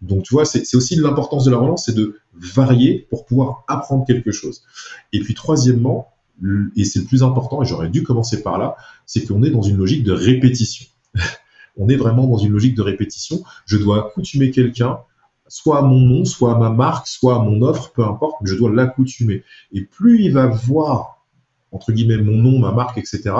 [0.00, 4.06] Donc tu vois, c'est aussi l'importance de la relance, c'est de varier pour pouvoir apprendre
[4.06, 4.62] quelque chose.
[5.12, 6.14] Et puis troisièmement,
[6.76, 8.76] et c'est le plus important, et j'aurais dû commencer par là,
[9.06, 10.86] c'est qu'on est dans une logique de répétition.
[11.76, 13.42] on est vraiment dans une logique de répétition.
[13.66, 14.98] Je dois accoutumer quelqu'un,
[15.48, 18.50] soit à mon nom, soit à ma marque, soit à mon offre, peu importe, mais
[18.50, 19.44] je dois l'accoutumer.
[19.72, 21.26] Et plus il va voir,
[21.72, 23.32] entre guillemets, mon nom, ma marque, etc.,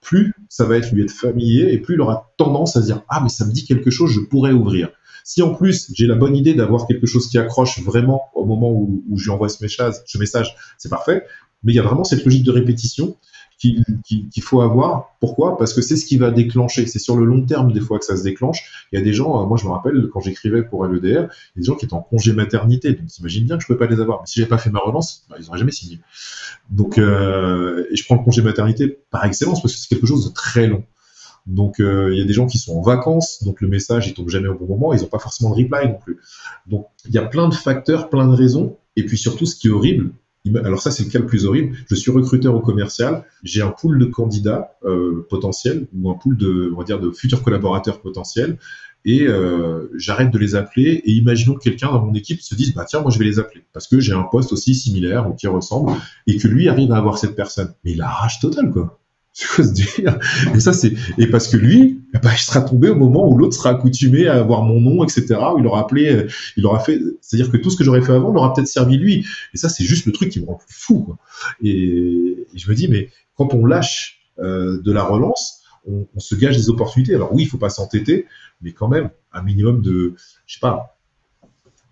[0.00, 3.02] plus ça va être lui être familier, et plus il aura tendance à se dire,
[3.08, 4.90] ah, mais ça me dit quelque chose, je pourrais ouvrir.
[5.26, 8.70] Si en plus j'ai la bonne idée d'avoir quelque chose qui accroche vraiment au moment
[8.70, 11.24] où, je lui envoie ce message, c'est parfait.
[11.64, 13.16] Mais il y a vraiment cette logique de répétition
[13.58, 15.16] qu'il faut avoir.
[15.20, 15.56] Pourquoi?
[15.56, 16.86] Parce que c'est ce qui va déclencher.
[16.86, 18.86] C'est sur le long terme des fois que ça se déclenche.
[18.92, 21.12] Il y a des gens, euh, moi je me rappelle quand j'écrivais pour LEDR, il
[21.12, 22.92] y a des gens qui étaient en congé maternité.
[22.92, 24.20] Donc t'imagines bien que je ne pouvais pas les avoir.
[24.20, 26.00] Mais si j'avais pas fait ma relance, bah, ils n'auraient jamais signé.
[26.70, 30.28] Donc euh, et je prends le congé maternité par excellence parce que c'est quelque chose
[30.28, 30.84] de très long.
[31.46, 34.14] Donc euh, il y a des gens qui sont en vacances, donc le message il
[34.14, 36.18] tombe jamais au bon moment, ils n'ont pas forcément de reply non plus.
[36.66, 39.68] Donc il y a plein de facteurs, plein de raisons, et puis surtout ce qui
[39.68, 40.12] est horrible,
[40.64, 41.76] alors ça, c'est le cas le plus horrible.
[41.88, 43.24] Je suis recruteur au commercial.
[43.42, 47.10] J'ai un pool de candidats euh, potentiels ou un pool de, on va dire, de
[47.10, 48.58] futurs collaborateurs potentiels.
[49.06, 51.02] Et euh, j'arrête de les appeler.
[51.04, 53.38] Et imaginons que quelqu'un dans mon équipe se dise, bah tiens, moi je vais les
[53.38, 55.92] appeler parce que j'ai un poste aussi similaire ou qui ressemble,
[56.26, 57.72] et que lui arrive à avoir cette personne.
[57.84, 58.98] Mais il a rage totale, quoi.
[60.54, 63.56] Et ça, c'est et parce que lui, ben, il sera tombé au moment où l'autre
[63.56, 65.40] sera accoutumé à avoir mon nom, etc.
[65.54, 68.12] Où il aura appelé, euh, il aura fait, c'est-à-dire que tout ce que j'aurais fait
[68.12, 69.26] avant l'aura peut-être servi lui.
[69.52, 71.00] Et ça, c'est juste le truc qui me rend fou.
[71.00, 71.18] Quoi.
[71.62, 76.36] Et, je me dis, mais quand on lâche euh, de la relance, on, on, se
[76.36, 77.14] gage des opportunités.
[77.14, 78.26] Alors oui, il faut pas s'entêter,
[78.62, 80.14] mais quand même un minimum de,
[80.46, 80.93] je sais pas,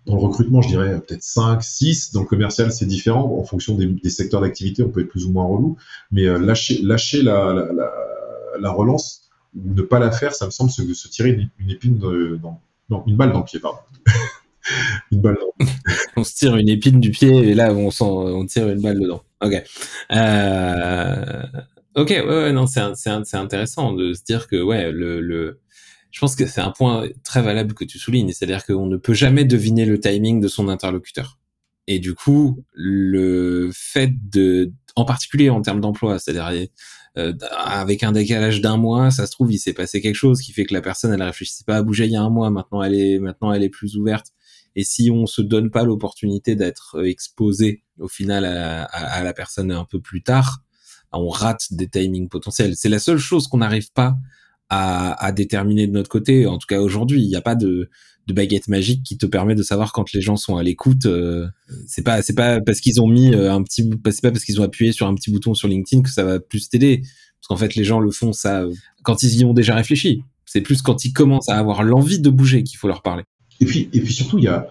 [0.05, 2.11] dans le recrutement, je dirais peut-être 5, 6.
[2.11, 3.37] Dans le commercial, c'est différent.
[3.39, 5.77] En fonction des, secteurs d'activité, on peut être plus ou moins relou.
[6.11, 6.97] Mais euh, lâcher, la,
[7.53, 7.91] la, la,
[8.59, 12.59] la, relance ou ne pas la faire, ça me semble se, tirer une, épine dans,
[12.89, 13.79] non, une balle dans le pied, pardon.
[15.11, 15.65] une balle dans
[16.17, 19.23] On se tire une épine du pied et là, on, tire une balle dedans.
[19.41, 19.63] Ok.
[20.11, 21.43] Euh...
[21.95, 25.59] Ok, ouais, ouais non, c'est intéressant de se dire que ouais, le, le
[26.13, 29.15] je pense que c'est un point très valable que tu soulignes, c'est-à-dire qu'on ne peut
[29.15, 31.39] jamais deviner le timing de son interlocuteur.
[31.87, 36.67] Et du coup, le fait de, en particulier en termes d'emploi, c'est-à-dire
[37.17, 40.53] euh, avec un décalage d'un mois, ça se trouve il s'est passé quelque chose qui
[40.53, 42.83] fait que la personne elle réfléchissait pas à bouger il y a un mois, maintenant
[42.83, 44.27] elle est maintenant elle est plus ouverte.
[44.75, 49.71] Et si on se donne pas l'opportunité d'être exposé au final à, à, la personne
[49.71, 50.63] un peu plus tard,
[51.11, 52.75] on rate des timings potentiels.
[52.75, 54.15] C'est la seule chose qu'on n'arrive pas
[54.73, 56.45] à, déterminer de notre côté.
[56.47, 57.89] En tout cas aujourd'hui, il n'y a pas de,
[58.27, 61.05] baguette magique qui te permet de savoir quand les gens sont à l'écoute.
[61.05, 61.47] Euh,
[61.87, 64.61] c'est pas c'est pas parce qu'ils ont mis euh, un petit c'est pas parce qu'ils
[64.61, 67.01] ont appuyé sur un petit bouton sur LinkedIn que ça va plus t'aider.
[67.01, 68.31] Parce qu'en fait les gens le font
[69.03, 70.23] quand ils y ont déjà réfléchi.
[70.45, 73.23] C'est plus quand ils commencent à avoir l'envie de bouger qu'il faut leur parler.
[73.59, 74.67] Et puis et puis surtout il y a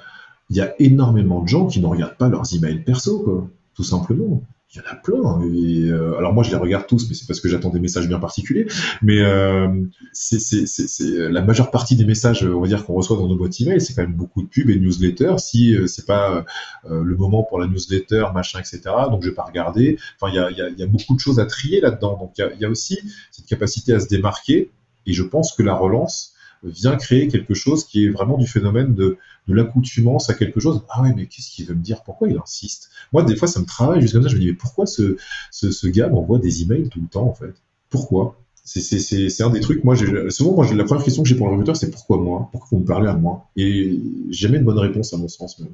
[0.50, 3.84] il y a énormément de gens qui ne regardent pas leurs emails perso quoi, tout
[3.84, 4.42] simplement
[4.74, 5.42] il y en a plein.
[5.42, 8.08] Et, euh, alors moi, je les regarde tous, mais c'est parce que j'attends des messages
[8.08, 8.66] bien particuliers.
[9.02, 9.68] Mais euh,
[10.12, 10.64] c'est
[11.08, 13.94] la majeure partie des messages, on va dire, qu'on reçoit dans nos boîtes email, c'est
[13.94, 15.38] quand même beaucoup de pubs et de newsletters.
[15.38, 16.44] Si euh, c'est pas
[16.90, 18.80] euh, le moment pour la newsletter, machin, etc.
[19.10, 19.98] Donc je vais pas regarder.
[20.18, 22.16] Enfin, il y a, y, a, y a, beaucoup de choses à trier là-dedans.
[22.18, 22.98] Donc il y y a aussi
[23.30, 24.70] cette capacité à se démarquer.
[25.04, 28.94] Et je pense que la relance vient créer quelque chose qui est vraiment du phénomène
[28.94, 29.18] de,
[29.48, 30.82] de l'accoutumance à quelque chose.
[30.88, 32.02] Ah ouais, mais qu'est-ce qu'il veut me dire?
[32.04, 32.90] Pourquoi il insiste?
[33.12, 34.28] Moi, des fois, ça me travaille juste comme ça.
[34.28, 35.16] Je me dis, mais pourquoi ce,
[35.50, 37.54] ce, ce gars m'envoie des emails tout le temps, en fait?
[37.90, 38.38] Pourquoi?
[38.64, 39.96] C'est un des trucs, moi,
[40.30, 42.48] souvent, moi, la première question que j'ai pour le recruteur, c'est pourquoi moi?
[42.52, 43.48] Pourquoi vous me parlez à moi?
[43.56, 45.72] Et j'ai jamais une bonne réponse à mon sens, même.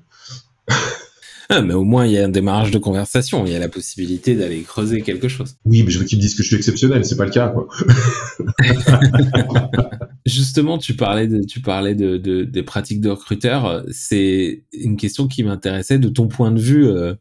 [1.49, 3.46] Ah, mais au moins, il y a un démarrage de conversation.
[3.46, 5.57] Il y a la possibilité d'aller creuser quelque chose.
[5.64, 7.05] Oui, mais je veux qu'ils me disent que je suis exceptionnel.
[7.05, 7.68] C'est pas le cas, quoi.
[10.26, 13.84] Justement, tu parlais de, tu parlais de, de des pratiques de recruteurs.
[13.90, 17.14] C'est une question qui m'intéressait de ton point de vue euh,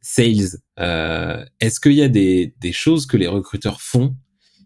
[0.00, 0.58] sales.
[0.80, 4.16] Euh, Est-ce qu'il y a des, des choses que les recruteurs font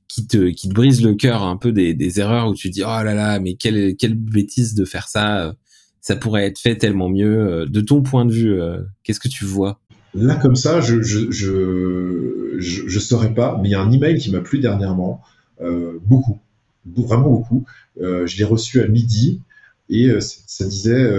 [0.09, 2.83] qui te, qui te brisent le cœur un peu des, des erreurs où tu dis
[2.83, 5.55] oh là là mais quelle, quelle bêtise de faire ça?
[6.03, 7.39] Ça pourrait être fait tellement mieux.
[7.41, 9.81] Euh, de ton point de vue, euh, qu'est-ce que tu vois?
[10.15, 14.19] Là, comme ça, je je, je, je, saurais pas, mais il y a un email
[14.19, 15.23] qui m'a plu dernièrement,
[15.63, 16.39] euh, beaucoup,
[16.85, 17.65] vraiment beaucoup.
[17.99, 19.41] Je l'ai reçu à midi
[19.89, 21.11] et ça disait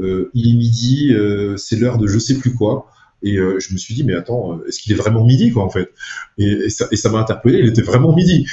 [0.00, 1.14] il est midi,
[1.58, 2.86] c'est l'heure de je sais plus quoi.
[3.22, 5.90] Et je me suis dit, mais attends, est-ce qu'il est vraiment midi, quoi, en fait?
[6.38, 8.46] Et, et ça m'a interpellé, il était vraiment midi.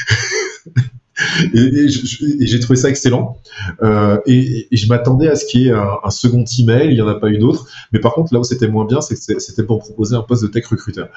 [1.54, 3.38] et, j'ai trouvé ça excellent.
[3.82, 7.08] Euh, et, je m'attendais à ce qu'il y ait un, second email, il n'y en
[7.08, 7.68] a pas eu d'autre.
[7.92, 10.66] Mais par contre, là où c'était moins bien, c'était pour proposer un poste de tech
[10.68, 11.10] recruteur.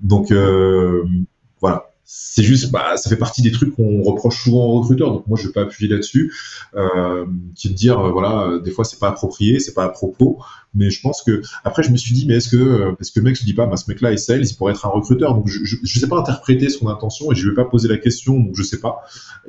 [0.00, 1.04] Donc euh,
[1.60, 5.10] voilà c'est juste, bah, ça fait partie des trucs qu'on reproche souvent aux recruteurs.
[5.12, 6.32] Donc moi, je vais pas appuyer là-dessus,
[6.76, 7.26] euh,
[7.56, 10.38] qui de dire, euh, voilà, euh, des fois c'est pas approprié, c'est pas à propos.
[10.72, 13.18] Mais je pense que après, je me suis dit, mais est-ce que, euh, est-ce que
[13.18, 15.34] le mec se dit pas, bah, ce mec-là est sales, il pourrait être un recruteur.
[15.34, 18.38] Donc je, je, sais pas interpréter son intention et je vais pas poser la question,
[18.38, 19.00] donc je sais pas.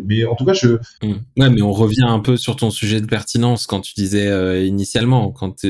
[0.03, 0.77] Mais en tout cas, je.
[1.03, 1.13] Mmh.
[1.37, 5.31] Ouais, mais on revient un peu sur ton sujet de pertinence quand tu disais initialement,
[5.31, 5.63] quand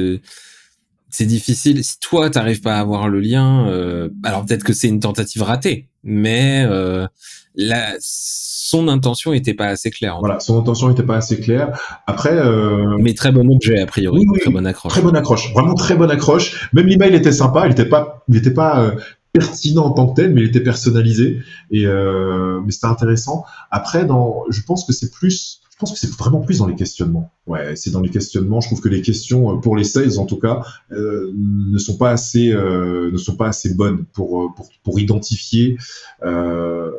[1.09, 1.83] c'est difficile.
[1.83, 5.41] Si toi, t'arrives pas à avoir le lien, euh, alors peut-être que c'est une tentative
[5.41, 7.05] ratée, mais euh,
[7.53, 10.17] la, son intention était pas assez claire.
[10.19, 11.77] Voilà, son intention était pas assez claire.
[12.07, 12.97] Après, euh...
[12.99, 14.93] mais très bon objet a priori, très bonne accroche.
[14.93, 16.69] Très bonne accroche, vraiment très bonne accroche.
[16.73, 18.91] Même l'email était sympa, il était pas, il était pas euh,
[19.33, 21.41] pertinent en tant que tel, mais il était personnalisé
[21.71, 23.45] et mais c'était intéressant.
[23.69, 26.73] Après, dans, je pense que c'est plus je pense que c'est vraiment plus dans les
[26.73, 27.31] questionnements.
[27.45, 28.61] Ouais, c'est dans les questionnements.
[28.61, 31.97] Je trouve que les questions euh, pour les sales, en tout cas, euh, ne sont
[31.97, 35.77] pas assez, euh, ne sont pas assez bonnes pour euh, pour, pour identifier
[36.23, 36.91] euh,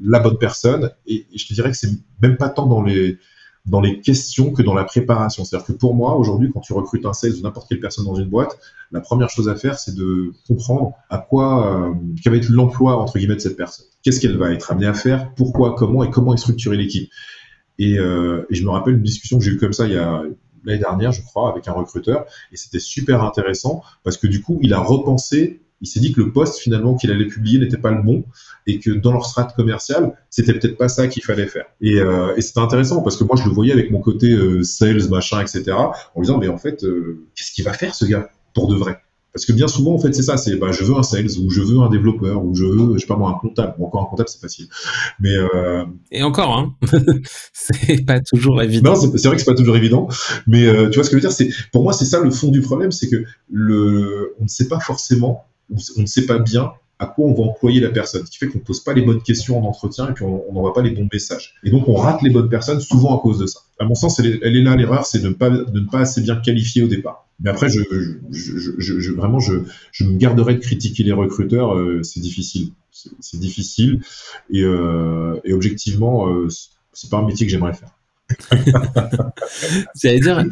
[0.00, 0.92] la bonne personne.
[1.08, 1.90] Et, je te dirais que c'est
[2.22, 3.18] même pas tant dans les
[3.66, 5.44] dans les questions que dans la préparation.
[5.44, 8.14] C'est-à-dire que pour moi, aujourd'hui, quand tu recrutes un sales ou n'importe quelle personne dans
[8.14, 8.56] une boîte,
[8.92, 12.96] la première chose à faire, c'est de comprendre à quoi, euh, quel va être l'emploi
[12.96, 13.86] entre guillemets de cette personne.
[14.04, 16.04] Qu'est-ce qu'elle va être amenée à faire, pourquoi, comment?
[16.04, 17.10] Et comment est structurée l'équipe?
[17.80, 20.22] Euh, et, je me rappelle une discussion que j'ai eue comme ça il y a
[20.64, 24.58] l'année dernière, je crois, avec un recruteur, et c'était super intéressant parce que du coup,
[24.62, 25.62] il a repensé.
[25.82, 28.24] Il s'est dit que le poste finalement qu'il allait publier n'était pas le bon
[28.66, 31.64] et que dans leur strat commercial, c'était peut-être pas ça qu'il fallait faire.
[31.80, 35.08] Et, euh, c'était intéressant parce que moi je le voyais avec mon côté euh, sales
[35.08, 35.72] machin etc.
[35.72, 36.84] En me disant mais en fait
[37.34, 39.00] qu'est-ce qu'il va faire ce gars pour de vrai?
[39.32, 41.50] Parce que bien souvent, en fait, c'est ça, c'est bah, je veux un sales ou
[41.50, 43.74] je veux un développeur ou je veux, je sais pas moi, un comptable.
[43.78, 44.68] Bon, encore un comptable, c'est facile.
[45.20, 45.84] Mais euh...
[46.10, 46.74] et encore, hein,
[47.52, 48.94] c'est pas toujours évident.
[48.94, 50.08] Non, c'est vrai que c'est pas toujours évident.
[50.46, 52.30] Mais euh, tu vois ce que je veux dire, c'est pour moi, c'est ça le
[52.30, 56.38] fond du problème, c'est que le, on ne sait pas forcément, on ne sait pas
[56.38, 58.92] bien à quoi on va employer la personne, ce qui fait qu'on ne pose pas
[58.92, 61.54] les bonnes questions en entretien et puis on n'envoie pas les bons messages.
[61.64, 63.60] Et donc on rate les bonnes personnes souvent à cause de ça.
[63.78, 65.86] À mon sens, elle est, elle est là l'erreur, c'est de, ne pas, de ne
[65.86, 67.26] pas assez bien qualifier au départ.
[67.42, 67.80] Mais après, je,
[68.30, 69.54] je, je, vraiment, je,
[69.92, 71.74] je me garderai de critiquer les recruteurs.
[71.74, 74.00] Euh, c'est difficile, c'est difficile,
[74.50, 76.48] et, euh, et objectivement, euh,
[76.92, 77.96] c'est pas un métier que j'aimerais faire.
[80.00, 80.44] J'allais dire,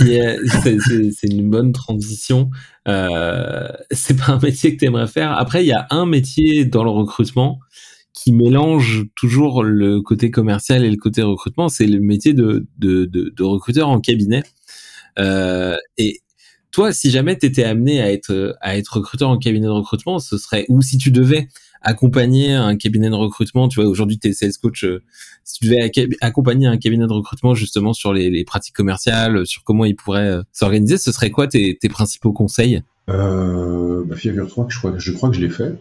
[0.63, 2.51] c'est une bonne transition.
[2.89, 5.33] Euh, c'est pas un métier que tu aimerais faire.
[5.33, 7.61] Après, il y a un métier dans le recrutement
[8.13, 11.69] qui mélange toujours le côté commercial et le côté recrutement.
[11.69, 14.43] C'est le métier de, de, de, de, recruteur en cabinet.
[15.19, 16.21] Et
[16.71, 20.19] toi, si jamais tu étais amené à être, à être recruteur en cabinet de recrutement,
[20.19, 21.49] ce serait, ou si tu devais
[21.81, 25.03] accompagner un cabinet de recrutement, tu vois, aujourd'hui tu es sales coach, euh,
[25.45, 25.91] si tu devais
[26.21, 30.43] accompagner un cabinet de recrutement justement sur les, pratiques commerciales, sur comment ils pourraient euh,
[30.53, 32.83] s'organiser, ce serait quoi tes, principaux conseils?
[33.09, 34.79] Euh, bah, figure-toi que je
[35.13, 35.79] crois, que je l'ai fait.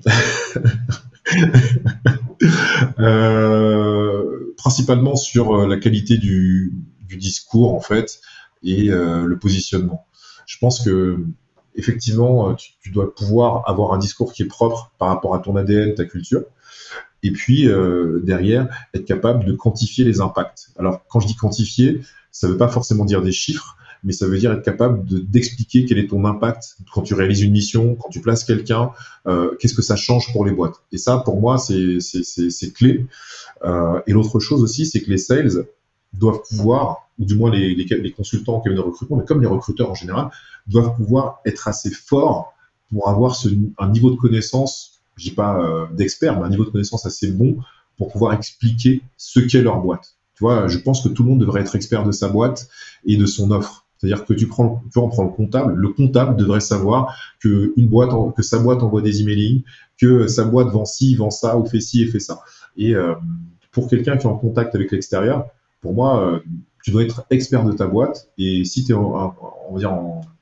[2.99, 6.73] euh, principalement sur euh, la qualité du,
[7.17, 8.19] discours en fait
[8.63, 10.05] et euh, le positionnement.
[10.47, 11.19] Je pense que
[11.75, 15.55] effectivement, tu, tu, dois pouvoir avoir un discours qui est propre par rapport à ton
[15.55, 16.43] ADN, ta culture,
[17.23, 20.69] et puis euh, derrière être capable de quantifier les impacts.
[20.77, 24.27] Alors quand je dis quantifier, ça ne veut pas forcément dire des chiffres, mais ça
[24.27, 28.09] veut dire être capable d'expliquer quel est ton impact quand tu réalises une mission, quand
[28.09, 28.91] tu places quelqu'un,
[29.27, 30.75] euh, qu'est-ce que ça change pour les boîtes.
[30.91, 33.05] Et ça, pour moi, c'est clé.
[33.63, 35.65] Euh, et l'autre chose aussi, c'est que les sales
[36.13, 39.41] doivent pouvoir, ou du moins les, les, les consultants en cabinet de recrutement, mais comme
[39.41, 40.29] les recruteurs en général,
[40.67, 42.53] doivent pouvoir être assez forts
[42.91, 43.35] pour avoir
[43.79, 47.31] un niveau de connaissance, je dis pas euh, d'expert, mais un niveau de connaissance assez
[47.31, 47.57] bon
[47.97, 50.15] pour pouvoir expliquer ce qu'est leur boîte.
[50.35, 52.69] Tu vois, je pense que tout le monde devrait être expert de sa boîte
[53.05, 53.85] et de son offre.
[53.97, 55.73] C'est-à-dire que tu prends, tu en prends le comptable.
[55.73, 59.63] Le comptable devrait savoir que une boîte, que sa boîte envoie des emailing,
[59.99, 62.41] que sa boîte vend ci, vend ça, ou fait ci et fait ça.
[62.77, 63.15] Et euh,
[63.71, 65.47] pour quelqu'un qui est en contact avec l'extérieur,
[65.81, 66.39] pour moi, euh,
[66.83, 68.29] tu dois être expert de ta boîte.
[68.37, 69.11] Et si tu es, on
[69.73, 69.91] va dire,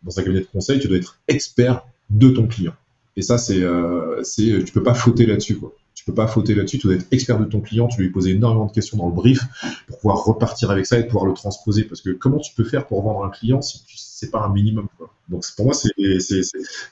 [0.03, 2.73] dans un cabinet de conseil, tu dois être expert de ton client.
[3.17, 5.73] Et ça, c'est, euh, tu peux pas fauter là-dessus, quoi.
[5.93, 6.77] Tu peux pas fauter là-dessus.
[6.77, 7.87] Tu dois être expert de ton client.
[7.87, 9.39] Tu lui poser énormément de questions dans le brief
[9.87, 11.83] pour pouvoir repartir avec ça et pouvoir le transposer.
[11.83, 14.53] Parce que comment tu peux faire pour vendre un client si tu c'est pas un
[14.53, 15.13] minimum quoi.
[15.27, 16.41] Donc pour moi c'est c'est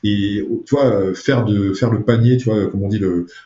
[0.03, 2.99] et tu vois faire de faire le panier, tu vois comme on dit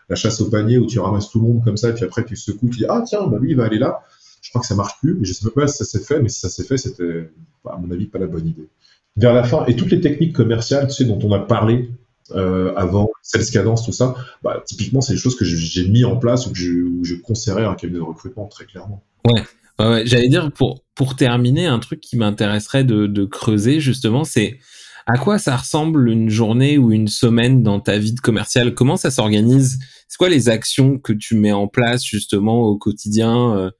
[0.09, 2.25] la chasse au panier où tu ramasses tout le monde comme ça et puis après
[2.25, 4.01] tu secoues, tu dis ah tiens bah lui il va aller là.
[4.41, 6.29] Je crois que ça marche plus, mais je sais pas si ça s'est fait, mais
[6.29, 7.29] si ça s'est fait, c'était
[7.69, 8.69] à mon avis pas la bonne idée.
[9.15, 11.89] Vers la fin et toutes les techniques commerciales, tu sais dont on a parlé
[12.31, 16.17] euh, avant, sales cadence, tout ça, bah, typiquement, c'est des choses que j'ai mis en
[16.17, 19.03] place ou que je, où je conseillerais un cabinet de recrutement, très clairement.
[19.25, 20.05] Ouais.
[20.05, 24.59] j'allais dire, pour, pour terminer, un truc qui m'intéresserait de, de creuser, justement, c'est
[25.07, 28.97] à quoi ça ressemble une journée ou une semaine dans ta vie de commercial Comment
[28.97, 29.79] ça s'organise?
[30.09, 33.71] C'est quoi les actions que tu mets en place, justement, au quotidien euh,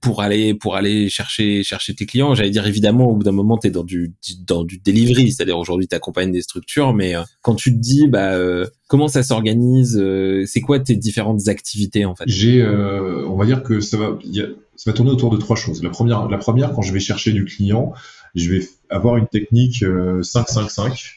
[0.00, 1.62] pour aller chercher
[1.96, 2.34] tes clients.
[2.34, 4.14] J'allais dire évidemment au bout d'un moment tu es dans du
[4.46, 5.32] dans delivery.
[5.32, 9.08] C'est-à-dire aujourd'hui tu accompagnes des structures mais euh, quand tu te dis bah euh, comment
[9.08, 12.24] ça s'organise euh, c'est quoi tes différentes activités en fait?
[12.26, 15.82] J'ai on va dire que ça va tourner autour de trois choses.
[15.82, 17.92] La première la première quand je vais chercher du client
[18.34, 21.16] je vais avoir une technique 5-5-5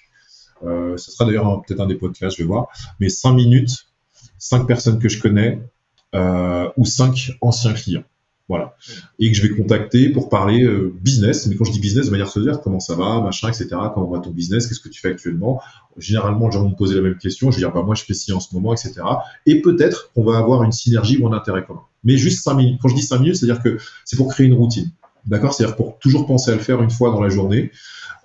[0.61, 2.67] ce sera d'ailleurs peut-être un des podcasts je vais voir.
[2.99, 3.87] Mais 5 minutes
[4.39, 5.59] 5 personnes que je connais
[6.13, 8.03] ou 5 anciens clients
[8.47, 8.75] voilà.
[9.17, 11.47] Et que je vais contacter pour parler euh, business.
[11.47, 13.69] Mais quand je dis business, de manière se dire comment ça va, machin, etc.
[13.93, 15.61] Comment va ton business Qu'est-ce que tu fais actuellement?
[15.97, 17.49] Généralement, les gens vont me poser la même question.
[17.49, 19.01] Je vais dire, bah, moi, je fais ci en ce moment, etc.
[19.47, 21.81] Et peut-être qu'on va avoir une synergie ou un intérêt commun.
[22.03, 22.79] Mais juste 5 minutes.
[22.81, 24.91] Quand je dis 5 minutes, c'est-à-dire que c'est pour créer une routine.
[25.25, 25.53] D'accord?
[25.53, 27.71] C'est-à-dire pour toujours penser à le faire une fois dans la journée.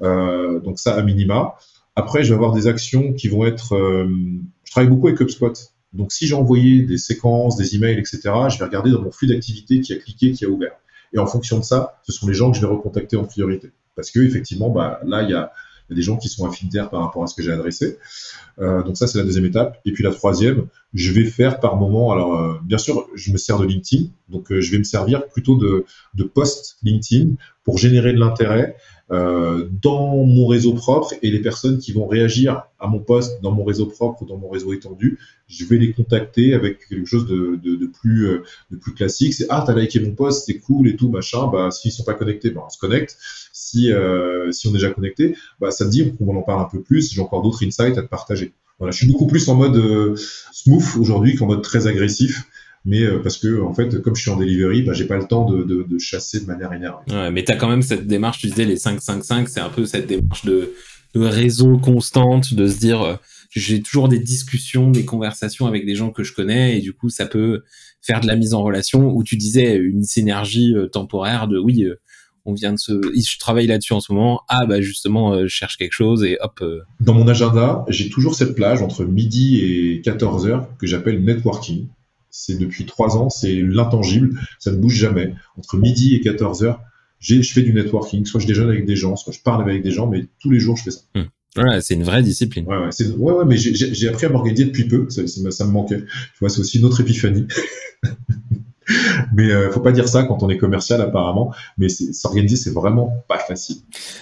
[0.02, 1.54] Euh, donc ça, à minima.
[1.96, 3.74] Après, je vais avoir des actions qui vont être...
[3.74, 4.06] Euh,
[4.64, 5.52] je travaille beaucoup avec HubSpot.
[5.92, 9.26] Donc, si j'ai envoyé des séquences, des emails, etc., je vais regarder dans mon flux
[9.26, 10.72] d'activité qui a cliqué, qui a ouvert.
[11.12, 13.72] Et en fonction de ça, ce sont les gens que je vais recontacter en priorité.
[13.96, 15.52] Parce que effectivement, bah, là, il y a,
[15.90, 17.98] des gens qui sont affinitaires par rapport à ce que j'ai adressé.
[18.60, 19.80] Euh, donc ça, c'est la deuxième étape.
[19.84, 22.12] Et puis la troisième, je vais faire par moment.
[22.12, 24.04] Alors, euh, bien sûr, je me sers de LinkedIn.
[24.28, 25.84] Donc, euh, je vais me servir plutôt de,
[26.14, 27.34] de post LinkedIn
[27.64, 28.76] pour générer de l'intérêt
[29.10, 33.64] dans mon réseau propre et les personnes qui vont réagir à mon poste dans mon
[33.64, 35.18] réseau propre ou dans mon réseau étendu,
[35.50, 37.86] je vais les contacter avec quelque chose euh, de
[38.76, 39.34] plus classique.
[39.34, 41.48] C'est ah t'as liké mon poste, c'est cool et tout machin.
[41.48, 43.18] Bah s'ils sont pas connectés, bah, on se connecte.
[43.52, 46.68] Si euh, si on est déjà connecté, bah ça me dit on en parle un
[46.70, 47.12] peu plus.
[47.12, 48.52] J'ai encore d'autres insights à te partager.
[48.78, 50.14] Voilà, je suis beaucoup plus en mode euh,
[50.52, 52.44] smooth aujourd'hui qu'en mode très agressif
[52.86, 55.26] mais euh, parce que en fait comme je suis en delivery bah, j'ai pas le
[55.26, 58.46] temps de, chasser de manière énervée ouais, mais tu as quand même cette démarche tu
[58.46, 60.72] disais les 5-5-5 c'est un peu cette démarche de,
[61.14, 63.16] de réseau constante de se dire euh,
[63.50, 67.08] j'ai toujours des discussions des conversations avec des gens que je connais et du coup
[67.08, 67.62] ça peut
[68.00, 71.84] faire de la mise en relation où tu disais une synergie euh, temporaire de oui
[72.44, 74.42] on vient de se, je travaille là-dessus en ce moment.
[74.48, 76.58] Ah bah justement, euh, je cherche quelque chose et hop.
[76.62, 76.80] Euh.
[77.00, 81.88] Dans mon agenda, j'ai toujours cette plage entre midi et 14 heures que j'appelle networking.
[82.30, 85.34] C'est depuis trois ans, c'est l'intangible, ça ne bouge jamais.
[85.56, 86.80] Entre midi et 14 heures,
[87.20, 89.90] je fais du networking, soit je déjeune avec des gens, soit je parle avec des
[89.90, 91.00] gens, mais tous les jours je fais ça.
[91.14, 91.24] Hmm.
[91.56, 92.64] Ouais, c'est une vraie discipline.
[92.66, 95.98] Ouais, ouais, ouais, ouais mais j'ai appris à m'organiser depuis peu, ça, ça, me manquait.
[95.98, 97.46] Tu vois, c'est aussi une autre épiphanie.
[99.34, 101.52] mais euh, faut pas dire ça quand on est commercial apparemment.
[101.76, 103.78] Mais s'organiser, c'est vraiment pas facile.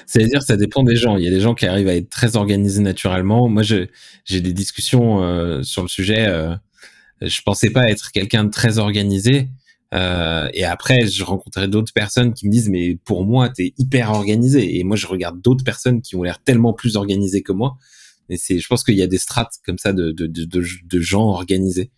[0.06, 1.16] C'est-à-dire, ça dépend des gens.
[1.16, 3.48] Il y a des gens qui arrivent à être très organisés naturellement.
[3.48, 6.26] Moi, j'ai des discussions euh, sur le sujet.
[6.28, 6.54] Euh,
[7.20, 9.48] je pensais pas être quelqu'un de très organisé.
[9.94, 14.10] Euh, et après, je rencontrais d'autres personnes qui me disent, mais pour moi, t'es hyper
[14.10, 14.78] organisé.
[14.78, 17.76] Et moi, je regarde d'autres personnes qui ont l'air tellement plus organisées que moi.
[18.28, 21.00] Et c'est, je pense qu'il y a des strates comme ça de, de, de, de
[21.00, 21.90] gens organisés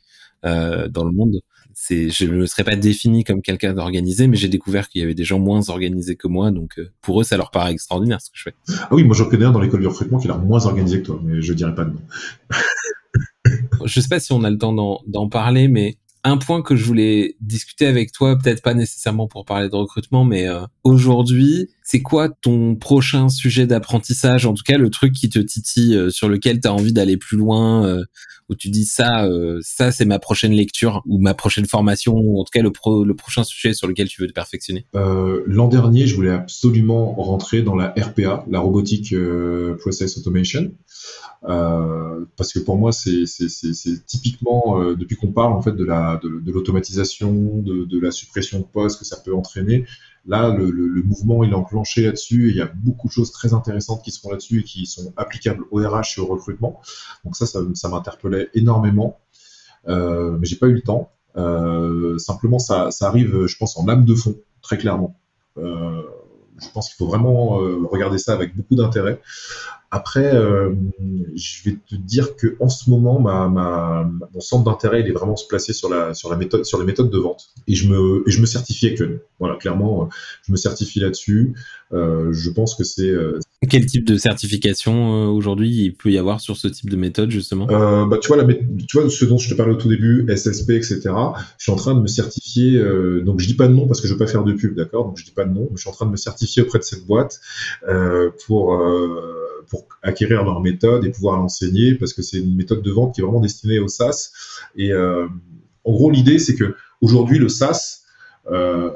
[0.45, 1.43] euh, dans le monde
[1.83, 5.05] c'est, je ne me serais pas défini comme quelqu'un d'organisé, mais j'ai découvert qu'il y
[5.05, 8.21] avait des gens moins organisés que moi, donc euh, pour eux, ça leur paraît extraordinaire
[8.21, 8.55] ce que je fais.
[8.83, 11.01] Ah oui, moi j'en connais un dans l'école du recrutement qui a l'air moins organisé
[11.01, 12.01] que toi, mais je dirais pas de nom.
[13.87, 14.75] je sais pas si on a le temps
[15.07, 19.45] d'en parler, mais un point que je voulais discuter avec toi, peut-être pas nécessairement pour
[19.45, 24.79] parler de recrutement, mais euh, aujourd'hui, c'est quoi ton prochain sujet d'apprentissage En tout cas,
[24.79, 28.05] le truc qui te titille, euh, sur lequel tu as envie d'aller plus loin, euh,
[28.49, 29.29] où tu dis ça,
[29.61, 33.45] ça c'est ma prochaine lecture ou ma prochaine formation, ou en tout cas le, prochain
[33.45, 34.87] sujet sur lequel tu veux te perfectionner?
[34.93, 39.15] L'an dernier, je voulais absolument rentrer dans la RPA, la robotique
[39.79, 40.73] process automation.
[41.49, 43.25] Euh, parce que pour moi, c'est
[44.07, 48.59] typiquement euh, depuis qu'on parle en fait de la de, l'automatisation, de, de, la suppression
[48.59, 49.87] de postes que ça peut entraîner.
[50.27, 54.03] Là, le, mouvement est enclenché là-dessus et il y a beaucoup de choses très intéressantes
[54.03, 56.81] qui se font là-dessus et qui sont applicables au RH et au recrutement.
[57.25, 59.19] Donc ça, ça, ça m'interpellait énormément,
[59.89, 61.11] euh, mais j'ai pas eu le temps.
[61.37, 65.17] Euh, simplement, ça, ça arrive, je pense, en âme de fond, très clairement.
[65.57, 66.03] Euh,
[66.63, 67.57] je pense qu'il faut vraiment
[67.91, 69.21] regarder ça avec beaucoup d'intérêt.
[69.93, 70.73] Après, euh,
[71.35, 75.49] je vais te dire que en ce moment, mon centre d'intérêt, il est vraiment se
[75.49, 77.49] placer sur la, sur la méthode, sur les méthodes de vente.
[77.67, 79.19] Et je me, et je me certifie actuellement.
[79.41, 80.07] Voilà, clairement, euh,
[80.47, 81.55] je me certifie là-dessus.
[81.93, 83.13] Euh, je pense que c'est.
[83.63, 87.31] Euh, Quel type de certification aujourd'hui il peut y avoir sur ce type de méthode
[87.31, 87.67] justement?
[87.67, 90.71] Bah, tu vois, la, tu vois ce dont je te parlais au tout début, SSP,
[90.71, 91.01] etc.
[91.59, 92.83] Je suis en train de me certifier.
[93.23, 95.05] donc je dis pas de nom parce que je veux pas faire de pub, d'accord?
[95.05, 95.69] Donc je dis pas de nom.
[95.71, 97.41] Mais je suis en train de me certifier auprès de cette boîte
[98.47, 98.81] pour
[99.71, 103.21] pour acquérir leur méthode et pouvoir l'enseigner parce que c'est une méthode de vente qui
[103.21, 104.33] est vraiment destinée au SaaS.
[104.77, 105.27] Et euh,
[105.85, 108.03] en gros, l'idée, c'est que aujourd'hui, le SaaS
[108.51, 108.91] euh,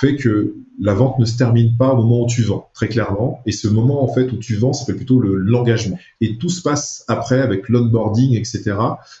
[0.00, 3.40] fait que la vente ne se termine pas au moment où tu vends, très clairement.
[3.46, 5.98] Et ce moment, en fait, où tu vends, c'est plutôt l'engagement.
[6.20, 8.76] et tout se passe après avec l'onboarding, etc.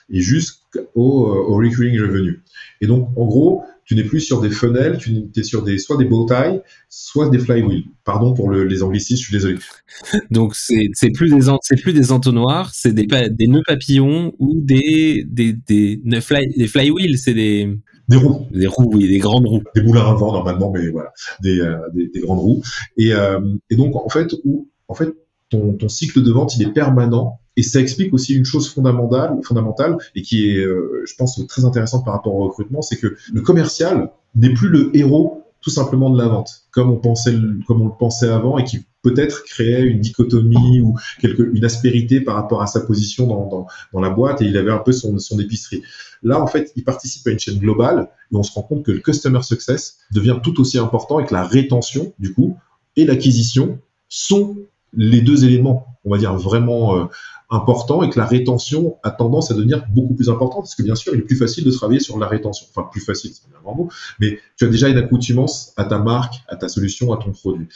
[0.08, 2.42] et jusqu'au au recurring revenue.
[2.80, 5.96] Et donc, en gros, tu n'es plus sur des funnels, tu es sur des soit
[5.96, 6.60] des bow ties,
[6.90, 7.84] soit des flywheels.
[8.04, 9.56] Pardon pour les anglicismes, je suis désolé.
[10.30, 15.54] Donc c'est plus des plus des entonnoirs, c'est des des nœuds papillons ou des des
[15.54, 17.78] des, des flywheels, c'est des
[18.08, 18.46] des roues.
[18.50, 19.62] Des roues, oui, des grandes roues.
[19.74, 22.62] Des moulins à vent normalement, mais voilà, des, euh, des, des, grandes roues.
[22.96, 23.40] Et, euh,
[23.70, 25.10] et donc en fait, où, en fait,
[25.50, 29.36] ton, ton cycle de vente il est permanent et ça explique aussi une chose fondamentale,
[29.42, 33.16] fondamentale et qui est, euh, je pense, très intéressante par rapport au recrutement, c'est que
[33.32, 37.34] le commercial n'est plus le héros tout simplement de la vente, comme on pensait,
[37.66, 42.20] comme on le pensait avant, et qui peut-être créait une dichotomie ou quelque, une aspérité
[42.20, 45.18] par rapport à sa position dans, dans, la boîte, et il avait un peu son,
[45.18, 45.82] son épicerie.
[46.22, 48.92] Là, en fait, il participe à une chaîne globale, et on se rend compte que
[48.92, 52.56] le customer success devient tout aussi important et que la rétention, du coup,
[52.94, 54.56] et l'acquisition sont
[54.92, 57.04] les deux éléments, on va dire, vraiment euh,
[57.50, 60.94] important et que la rétention a tendance à devenir beaucoup plus importante parce que bien
[60.94, 62.66] sûr, il est plus facile de travailler sur la rétention.
[62.70, 63.88] Enfin, plus facile, c'est un grand mot,
[64.20, 67.68] mais tu as déjà une accoutumance à ta marque, à ta solution, à ton produit.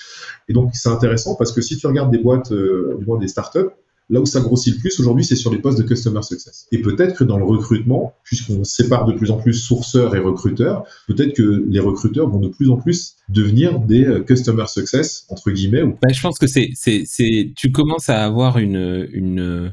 [0.49, 3.29] Et donc, c'est intéressant parce que si tu regardes des boîtes, euh, du moins des
[3.29, 3.71] startups,
[4.13, 6.67] Là où ça grossit le plus aujourd'hui, c'est sur les postes de customer success.
[6.71, 10.85] Et peut-être que dans le recrutement, puisqu'on sépare de plus en plus sourceurs et recruteurs,
[11.09, 15.51] peut-être que les recruteurs vont de plus en plus devenir des euh, customer success entre
[15.51, 15.83] guillemets.
[16.03, 19.73] Bah, je pense que c'est c'est c'est tu commences à avoir une une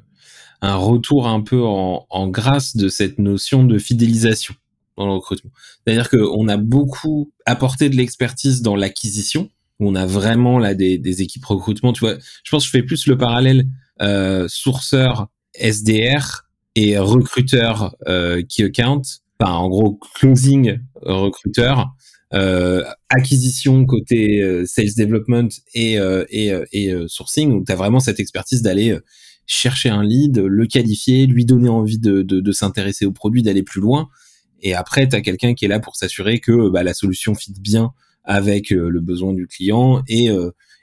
[0.62, 4.56] un retour un peu en, en grâce de cette notion de fidélisation
[4.98, 5.52] dans le recrutement.
[5.86, 11.22] C'est-à-dire qu'on a beaucoup apporté de l'expertise dans l'acquisition, où on a vraiment là des,
[11.22, 11.94] équipes recrutement.
[11.94, 13.66] Tu vois, je pense que je fais plus le parallèle
[14.02, 19.02] euh, sourceur SDR et recruteur euh, key account,
[19.40, 21.94] enfin en gros closing recruteur,
[22.34, 25.98] euh, acquisition côté euh, sales development et
[26.30, 28.98] et, et sourcing où tu as vraiment cette expertise d'aller
[29.46, 33.64] chercher un lead, le qualifier, lui donner envie de, de, de s'intéresser au produit, d'aller
[33.64, 34.10] plus loin.
[34.62, 37.54] Et après, tu as quelqu'un qui est là pour s'assurer que bah, la solution fit
[37.60, 37.92] bien
[38.26, 40.30] avec le besoin du client et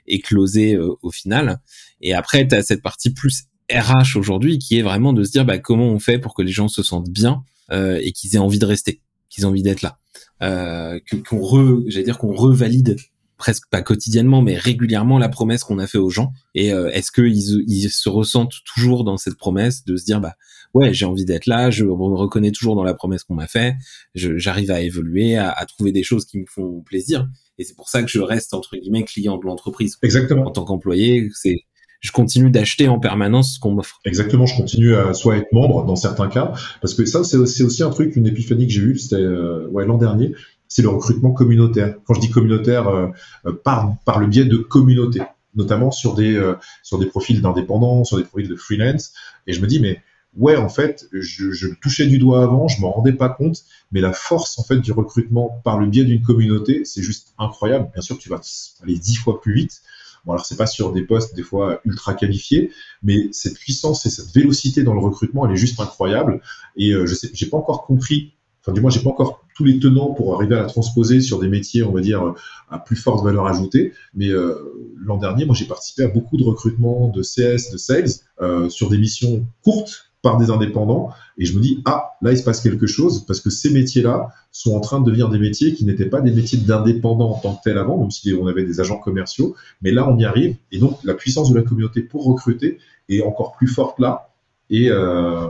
[0.07, 1.59] et closer au final.
[2.01, 5.45] Et après, tu as cette partie plus RH aujourd'hui qui est vraiment de se dire
[5.45, 8.59] bah, comment on fait pour que les gens se sentent bien et qu'ils aient envie
[8.59, 9.99] de rester, qu'ils aient envie d'être là,
[10.43, 12.95] euh, qu'on re, j'allais dire qu'on revalide
[13.37, 16.31] presque pas quotidiennement, mais régulièrement la promesse qu'on a fait aux gens.
[16.55, 20.33] Et euh, est-ce qu'ils ils se ressentent toujours dans cette promesse de se dire bah
[20.73, 23.75] ouais j'ai envie d'être là, je me reconnais toujours dans la promesse qu'on m'a fait,
[24.15, 27.27] j'arrive à évoluer, à, trouver des choses qui me font plaisir.
[27.57, 29.97] Et c'est pour ça que je reste entre guillemets client de l'entreprise.
[30.03, 30.45] Exactement.
[30.45, 31.57] En tant qu'employé, c'est
[31.99, 33.99] je continue d'acheter en permanence ce qu'on m'offre.
[34.05, 37.81] Exactement, je continue à soit être membre dans certains cas, parce que ça c'est aussi,
[37.81, 40.33] un truc, une épiphanie que j'ai eue, c'était euh, ouais, l'an dernier
[40.67, 41.95] c'est le recrutement communautaire.
[42.05, 43.07] Quand je dis communautaire, euh,
[43.45, 45.21] euh, par, par le biais de communautés,
[45.55, 49.13] notamment sur des, euh, sur des profils d'indépendants, sur des profils de freelance.
[49.47, 50.01] Et je me dis, mais
[50.35, 54.01] ouais, en fait, je, je touchais du doigt avant, je m'en rendais pas compte, mais
[54.01, 57.89] la force en fait du recrutement par le biais d'une communauté, c'est juste incroyable.
[57.93, 58.41] Bien sûr, tu vas
[58.83, 59.81] aller dix fois plus vite.
[60.25, 62.71] Bon, alors c'est pas sur des postes des fois ultra qualifiés,
[63.01, 66.41] mais cette puissance et cette vélocité dans le recrutement, elle est juste incroyable.
[66.75, 68.33] Et je sais, j'ai pas encore compris
[68.67, 71.39] enfin du moins j'ai pas encore tous les tenants pour arriver à la transposer sur
[71.39, 72.35] des métiers, on va dire,
[72.69, 73.93] à plus forte valeur ajoutée.
[74.13, 74.55] Mais euh,
[74.97, 78.09] l'an dernier, moi j'ai participé à beaucoup de recrutements de CS, de sales,
[78.41, 81.09] euh, sur des missions courtes par des indépendants.
[81.37, 84.29] Et je me dis, ah, là il se passe quelque chose, parce que ces métiers-là
[84.51, 87.55] sont en train de devenir des métiers qui n'étaient pas des métiers d'indépendants en tant
[87.55, 89.55] que tel avant, même si on avait des agents commerciaux.
[89.81, 90.55] Mais là, on y arrive.
[90.71, 94.29] Et donc la puissance de la communauté pour recruter est encore plus forte là.
[94.69, 95.47] Et, euh,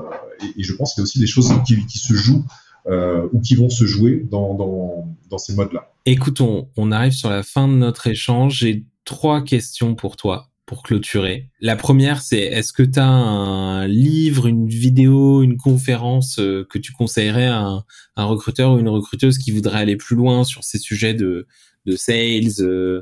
[0.57, 2.45] je pense qu'il y a aussi des choses qui, se jouent
[2.85, 5.07] euh, ou qui vont se jouer dans,
[5.37, 5.89] ces modes-là.
[6.05, 8.59] Écoutons, on arrive sur la fin de notre échange.
[8.59, 11.49] J'ai trois questions pour toi pour clôturer.
[11.61, 16.77] La première, c'est est-ce que tu as un livre, une vidéo, une conférence euh, que
[16.77, 17.85] tu conseillerais à
[18.17, 21.47] un, recruteur ou une recruteuse qui voudrait aller plus loin sur ces sujets de,
[21.95, 23.01] sales euh,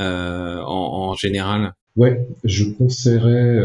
[0.00, 1.74] euh, en, général?
[1.94, 3.60] Ouais, je conseillerais,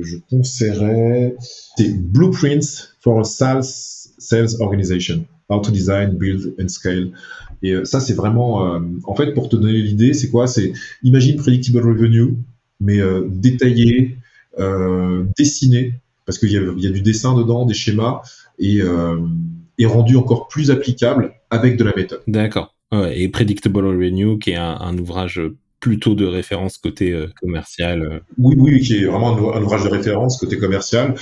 [0.00, 1.36] je conseillerais
[1.76, 7.10] des Blueprints for a Sales Sales Organization, How to Design, Build and Scale.
[7.62, 10.46] Et euh, ça, c'est vraiment, euh, en fait, pour te donner l'idée, c'est quoi?
[10.46, 12.34] C'est imagine predictable revenue,
[12.80, 14.16] mais euh, détaillé,
[15.38, 15.94] dessiné,
[16.26, 18.20] parce qu'il y, y, a du dessin dedans, des schémas,
[18.58, 18.82] et,
[19.86, 22.20] rendu encore plus applicable avec de la méthode.
[22.26, 22.74] D'accord.
[22.92, 25.40] Et Predictable Revenue, qui est un ouvrage
[25.80, 28.02] plutôt de référence côté euh, commercial.
[28.02, 28.20] Euh.
[28.38, 31.14] Oui, oui, qui est vraiment un, ouvrage de référence côté commercial.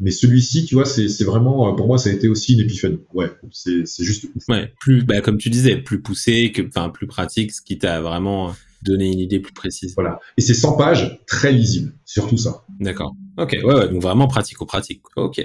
[0.00, 3.00] Mais celui-ci, tu vois, c'est vraiment, pour moi, ça a été aussi une épiphanie.
[3.14, 4.26] Ouais, c'est juste.
[4.48, 8.00] Ouais, plus, bah, comme tu disais, plus poussé, que, enfin, plus pratique, ce qui t'a
[8.00, 8.54] vraiment
[8.86, 9.94] donné une idée plus précise.
[9.94, 10.20] Voilà.
[10.36, 12.64] Et c'est 100 pages, très lisible, surtout ça.
[12.80, 13.14] D'accord.
[13.38, 15.02] Ok, ouais, ouais, donc vraiment pratico-pratique.
[15.16, 15.44] Ok.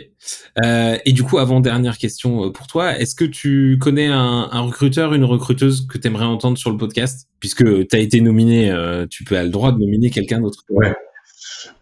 [0.63, 4.47] Euh, et du coup, avant dernière question euh, pour toi, est-ce que tu connais un,
[4.51, 8.21] un recruteur, une recruteuse que tu aimerais entendre sur le podcast, puisque tu as été
[8.21, 10.63] nominé, euh, tu peux avoir le droit de nominer quelqu'un d'autre.
[10.69, 10.93] Ouais.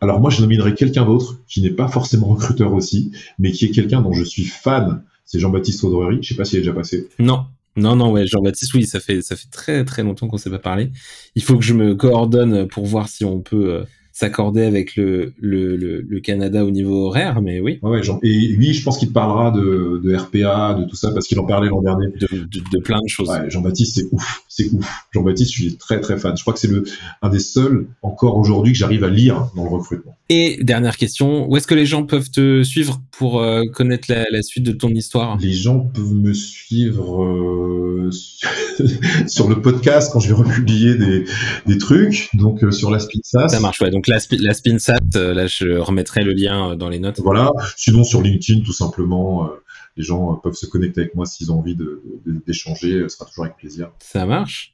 [0.02, 3.72] Alors moi, je nominerais quelqu'un d'autre qui n'est pas forcément recruteur aussi, mais qui est
[3.72, 5.04] quelqu'un dont je suis fan.
[5.26, 6.20] C'est Jean-Baptiste Audrery.
[6.22, 7.08] Je sais pas s'il est déjà passé.
[7.20, 7.46] Non.
[7.76, 10.50] Non, non, ouais, Jean-Baptiste, oui, ça fait, ça fait très, très longtemps qu'on ne s'est
[10.50, 10.92] pas parlé.
[11.36, 13.84] Il faut que je me coordonne pour voir si on peut euh,
[14.20, 17.80] s'accorder avec le, le, le, Canada au niveau horaire, mais oui.
[17.82, 21.40] Ouais, et lui, je pense qu'il parlera de, de RPA, de tout ça, parce qu'il
[21.40, 22.08] en parlait l'an dernier.
[22.08, 23.30] De, de, plein de choses.
[23.30, 25.06] Ouais, Jean-Baptiste, c'est ouf, c'est ouf.
[25.14, 26.36] Jean-Baptiste, je suis très très fan.
[26.36, 26.84] Je crois que c'est le
[27.22, 30.18] un des seuls encore aujourd'hui que j'arrive à lire dans le recrutement.
[30.28, 34.26] Et dernière question, où est-ce que les gens peuvent te suivre pour euh, connaître la,
[34.30, 35.38] la, suite de ton histoire?
[35.38, 38.12] Les gens peuvent me suivre euh,
[39.28, 41.24] sur le podcast quand je vais republier des,
[41.66, 43.92] des trucs, donc euh, sur la Ça marche, ouais.
[43.92, 47.20] Donc la, la SpinSat, euh, là, je remettrai le lien euh, dans les notes.
[47.20, 47.52] Voilà.
[47.78, 49.64] Sinon, sur LinkedIn, tout simplement, euh,
[49.98, 51.78] les gens peuvent se connecter avec moi s'ils ont envie
[52.26, 53.04] d'échanger.
[53.04, 53.92] Ce sera toujours avec plaisir.
[54.00, 54.74] Ça marche.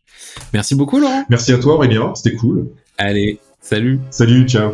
[0.54, 1.26] Merci beaucoup, Laurent.
[1.30, 2.14] Merci à toi, Aurélien.
[2.16, 2.70] C'était cool.
[2.98, 4.00] Allez, salut.
[4.10, 4.74] Salut, ciao.